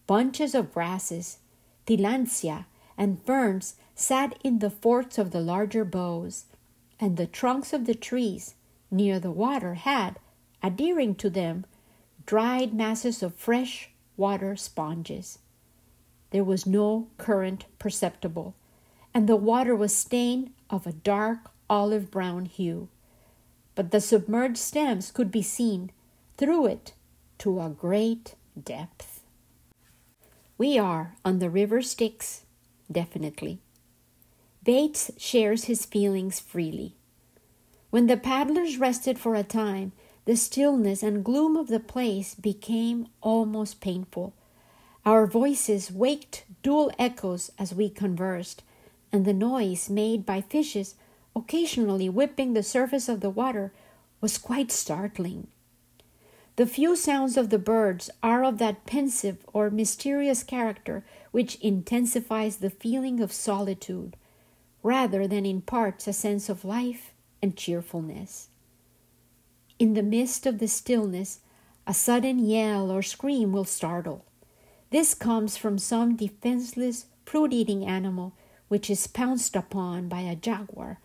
Bunches 0.09 0.55
of 0.55 0.73
grasses, 0.73 1.37
tillandsia, 1.87 2.65
and 2.97 3.23
ferns 3.23 3.77
sat 3.95 4.39
in 4.43 4.59
the 4.59 4.71
forks 4.71 5.19
of 5.19 5.33
the 5.33 5.41
larger 5.41 5.85
boughs, 5.85 6.47
and 6.99 7.19
the 7.19 7.27
trunks 7.27 7.75
of 7.75 7.85
the 7.85 7.95
trees 7.95 8.55
near 8.91 9.21
the 9.21 9.31
water 9.31 9.75
had, 9.75 10.19
adhering 10.63 11.15
to 11.17 11.29
them 11.29 11.67
dried 12.25 12.73
masses 12.73 13.23
of 13.23 13.35
fresh 13.35 13.91
water 14.17 14.57
sponges. 14.57 15.41
There 16.31 16.43
was 16.43 16.67
no 16.67 17.09
current 17.19 17.67
perceptible, 17.79 18.55
and 19.13 19.29
the 19.29 19.37
water 19.37 19.77
was 19.77 19.95
stained 19.95 20.55
of 20.71 20.87
a 20.87 20.93
dark 20.93 21.51
olive 21.69 22.11
brown 22.11 22.47
hue. 22.47 22.89
But 23.75 23.91
the 23.91 24.01
submerged 24.01 24.57
stems 24.57 25.11
could 25.11 25.31
be 25.31 25.43
seen 25.43 25.91
through 26.39 26.65
it 26.65 26.95
to 27.41 27.61
a 27.61 27.69
great 27.69 28.37
depth. 28.59 29.18
We 30.59 30.77
are 30.77 31.15
on 31.25 31.39
the 31.39 31.51
river 31.51 31.81
Styx, 31.83 32.43
definitely. 32.91 33.61
Bates 34.65 35.13
shares 35.17 35.65
his 35.65 35.87
feelings 35.87 36.41
freely. 36.41 36.97
When 37.91 38.09
the 38.09 38.17
paddlers 38.17 38.77
rested 38.77 39.21
for 39.21 39.37
a 39.37 39.45
time, 39.45 39.93
the 40.25 40.37
stillness 40.37 41.05
and 41.05 41.25
gloom 41.25 41.57
of 41.57 41.69
the 41.69 41.79
place 41.79 42.35
became 42.35 43.07
almost 43.23 43.81
painful. 43.81 44.35
Our 45.07 45.29
voices 45.29 45.93
waked 45.93 46.45
dual 46.65 46.91
echoes 46.99 47.53
as 47.57 47.73
we 47.73 47.89
conversed, 47.89 48.65
and 49.13 49.25
the 49.25 49.33
noise 49.33 49.89
made 49.89 50.27
by 50.27 50.41
fishes 50.41 50.97
occasionally 51.37 52.09
whipping 52.09 52.53
the 52.53 52.65
surface 52.65 53.09
of 53.09 53.21
the 53.21 53.31
water 53.31 53.73
was 54.21 54.37
quite 54.37 54.73
startling. 54.73 55.47
The 56.59 56.67
few 56.67 56.97
sounds 56.97 57.37
of 57.37 57.51
the 57.51 57.59
birds 57.61 58.11
are 58.21 58.43
of 58.43 58.59
that 58.59 58.85
pensive 58.85 59.47
or 59.53 59.71
mysterious 59.71 60.43
character 60.43 61.05
which 61.31 61.55
intensifies 61.61 62.57
the 62.57 62.69
feeling 62.69 63.21
of 63.21 63.33
solitude, 63.33 64.17
rather 64.83 65.29
than 65.29 65.47
imparts 65.47 66.09
a 66.09 66.13
sense 66.13 66.49
of 66.49 66.65
life 66.65 67.13
and 67.41 67.57
cheerfulness. 67.57 68.49
In 69.79 69.95
the 69.95 70.03
midst 70.03 70.47
of 70.47 70.59
the 70.59 70.67
stillness, 70.67 71.43
a 71.87 71.95
sudden 71.95 72.41
yell 72.41 72.91
or 72.91 73.03
scream 73.03 73.53
will 73.53 73.65
startle. 73.65 74.25
This 74.91 75.15
comes 75.15 75.57
from 75.57 75.79
some 75.79 76.17
defenseless, 76.17 77.07
fruit 77.25 77.53
eating 77.53 77.87
animal 77.87 78.33
which 78.67 78.91
is 78.91 79.07
pounced 79.07 79.55
upon 79.55 80.09
by 80.09 80.23
a 80.23 80.35
jaguar 80.35 80.99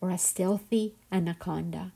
or 0.00 0.10
a 0.10 0.18
stealthy 0.18 0.94
anaconda. 1.10 1.94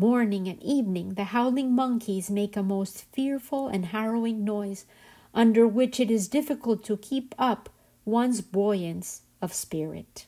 Morning 0.00 0.46
and 0.46 0.62
evening, 0.62 1.14
the 1.14 1.24
howling 1.24 1.72
monkeys 1.72 2.30
make 2.30 2.56
a 2.56 2.62
most 2.62 3.04
fearful 3.12 3.66
and 3.66 3.86
harrowing 3.86 4.44
noise 4.44 4.86
under 5.34 5.66
which 5.66 5.98
it 5.98 6.08
is 6.08 6.28
difficult 6.28 6.84
to 6.84 6.96
keep 6.96 7.34
up 7.36 7.68
one's 8.04 8.40
buoyance 8.40 9.22
of 9.42 9.52
spirit. 9.52 10.26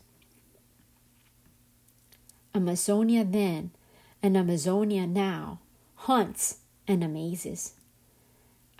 Amazonia 2.52 3.24
then 3.24 3.70
and 4.20 4.36
Amazonia 4.36 5.06
now 5.06 5.60
haunts 5.94 6.58
and 6.88 7.04
amazes. 7.04 7.74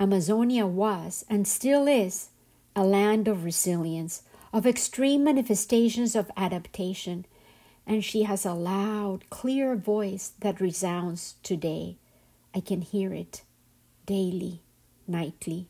Amazonia 0.00 0.66
was 0.66 1.24
and 1.30 1.46
still 1.46 1.86
is 1.86 2.30
a 2.74 2.84
land 2.84 3.28
of 3.28 3.44
resilience, 3.44 4.22
of 4.52 4.66
extreme 4.66 5.22
manifestations 5.22 6.16
of 6.16 6.32
adaptation, 6.36 7.26
and 7.90 8.04
she 8.04 8.22
has 8.22 8.46
a 8.46 8.54
loud, 8.54 9.28
clear 9.30 9.74
voice 9.74 10.34
that 10.38 10.60
resounds 10.60 11.34
today. 11.42 11.96
I 12.54 12.60
can 12.60 12.82
hear 12.82 13.12
it 13.12 13.42
daily, 14.06 14.62
nightly. 15.08 15.66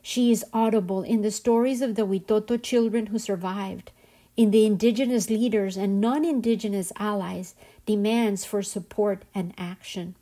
She 0.00 0.30
is 0.30 0.44
audible 0.52 1.02
in 1.02 1.22
the 1.22 1.32
stories 1.32 1.82
of 1.82 1.96
the 1.96 2.06
Witoto 2.06 2.56
children 2.56 3.06
who 3.06 3.18
survived, 3.18 3.90
in 4.36 4.52
the 4.52 4.64
indigenous 4.64 5.28
leaders 5.28 5.76
and 5.76 6.00
non 6.00 6.24
indigenous 6.24 6.92
allies 7.00 7.56
demands 7.84 8.44
for 8.44 8.62
support 8.62 9.24
and 9.34 9.52
action. 9.58 10.14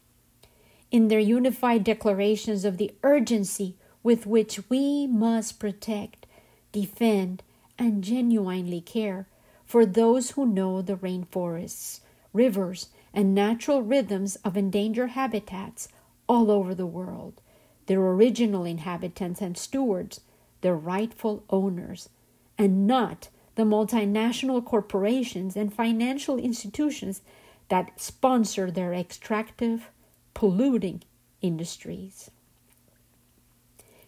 In 0.90 1.08
their 1.08 1.20
unified 1.20 1.84
declarations 1.84 2.64
of 2.64 2.78
the 2.78 2.94
urgency 3.02 3.76
with 4.02 4.24
which 4.24 4.70
we 4.70 5.06
must 5.06 5.60
protect, 5.60 6.24
defend, 6.72 7.42
and 7.78 8.02
genuinely 8.02 8.80
care 8.80 9.26
for 9.68 9.84
those 9.84 10.30
who 10.30 10.46
know 10.46 10.80
the 10.80 10.96
rainforests, 10.96 12.00
rivers, 12.32 12.88
and 13.12 13.34
natural 13.34 13.82
rhythms 13.82 14.36
of 14.36 14.56
endangered 14.56 15.10
habitats 15.10 15.88
all 16.26 16.50
over 16.50 16.74
the 16.74 16.86
world, 16.86 17.42
their 17.84 18.00
original 18.00 18.64
inhabitants 18.64 19.42
and 19.42 19.58
stewards, 19.58 20.22
their 20.62 20.74
rightful 20.74 21.44
owners, 21.50 22.08
and 22.56 22.86
not 22.86 23.28
the 23.56 23.62
multinational 23.62 24.64
corporations 24.64 25.54
and 25.54 25.74
financial 25.74 26.38
institutions 26.38 27.20
that 27.68 28.00
sponsor 28.00 28.70
their 28.70 28.94
extractive, 28.94 29.90
polluting 30.32 31.02
industries. 31.42 32.30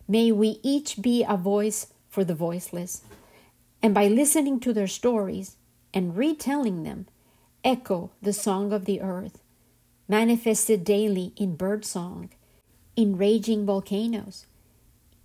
May 0.08 0.32
we 0.32 0.58
each 0.62 1.02
be 1.02 1.22
a 1.22 1.36
voice 1.36 1.88
for 2.08 2.24
the 2.24 2.34
voiceless, 2.34 3.02
and 3.82 3.94
by 3.94 4.08
listening 4.08 4.60
to 4.60 4.72
their 4.72 4.86
stories 4.86 5.56
and 5.92 6.16
retelling 6.16 6.82
them, 6.82 7.06
echo 7.64 8.10
the 8.22 8.32
song 8.32 8.72
of 8.72 8.84
the 8.84 9.00
earth, 9.00 9.42
manifested 10.08 10.84
daily 10.84 11.32
in 11.36 11.56
birdsong, 11.56 12.30
in 12.96 13.16
raging 13.16 13.64
volcanoes, 13.64 14.46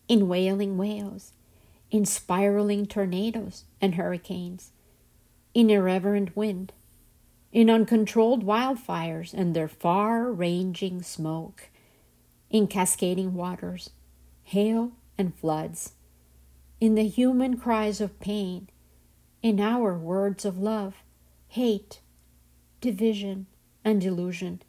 in 0.08 0.28
wailing 0.28 0.78
whales, 0.78 1.34
in 1.92 2.06
spiraling 2.06 2.86
tornadoes 2.86 3.66
and 3.82 3.96
hurricanes, 3.96 4.72
in 5.54 5.70
irreverent 5.70 6.36
wind, 6.36 6.72
in 7.52 7.70
uncontrolled 7.70 8.46
wildfires 8.46 9.34
and 9.34 9.56
their 9.56 9.68
far 9.68 10.32
ranging 10.32 11.02
smoke, 11.02 11.70
in 12.50 12.68
cascading 12.68 13.34
waters, 13.34 13.92
hail, 14.44 14.92
and 15.18 15.34
floods, 15.36 15.94
in 16.80 16.96
the 16.96 17.08
human 17.08 17.58
cries 17.58 18.02
of 18.02 18.20
pain, 18.20 18.70
in 19.42 19.60
our 19.60 19.98
words 19.98 20.46
of 20.46 20.58
love, 20.58 20.96
hate, 21.48 22.02
division, 22.82 23.46
and 23.84 24.02
delusion, 24.02 24.62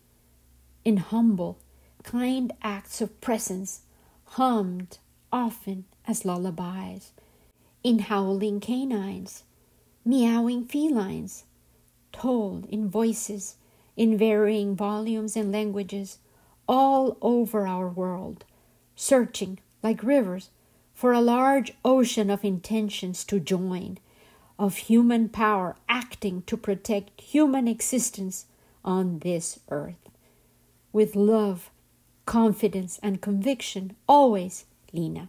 in 0.84 0.98
humble, 0.98 1.58
kind 2.02 2.52
acts 2.62 3.00
of 3.00 3.20
presence, 3.20 3.82
hummed 4.24 4.98
often 5.32 5.84
as 6.06 6.24
lullabies, 6.24 7.12
in 7.82 7.98
howling 7.98 8.60
canines, 8.60 9.42
meowing 10.04 10.64
felines, 10.64 11.44
told 12.12 12.66
in 12.66 12.88
voices 12.88 13.56
in 13.96 14.16
varying 14.16 14.76
volumes 14.76 15.36
and 15.36 15.50
languages 15.50 16.18
all 16.68 17.16
over 17.22 17.66
our 17.66 17.88
world, 17.88 18.44
searching 18.94 19.58
like 19.82 20.02
rivers 20.02 20.50
for 20.96 21.12
a 21.12 21.20
large 21.20 21.74
ocean 21.84 22.30
of 22.30 22.42
intentions 22.42 23.22
to 23.22 23.38
join, 23.38 23.98
of 24.58 24.78
human 24.78 25.28
power 25.28 25.76
acting 25.90 26.42
to 26.46 26.56
protect 26.56 27.20
human 27.20 27.68
existence 27.68 28.46
on 28.82 29.18
this 29.18 29.60
earth. 29.68 30.08
With 30.94 31.14
love, 31.14 31.70
confidence, 32.24 32.98
and 33.02 33.20
conviction, 33.20 33.94
always, 34.08 34.64
Lena. 34.94 35.28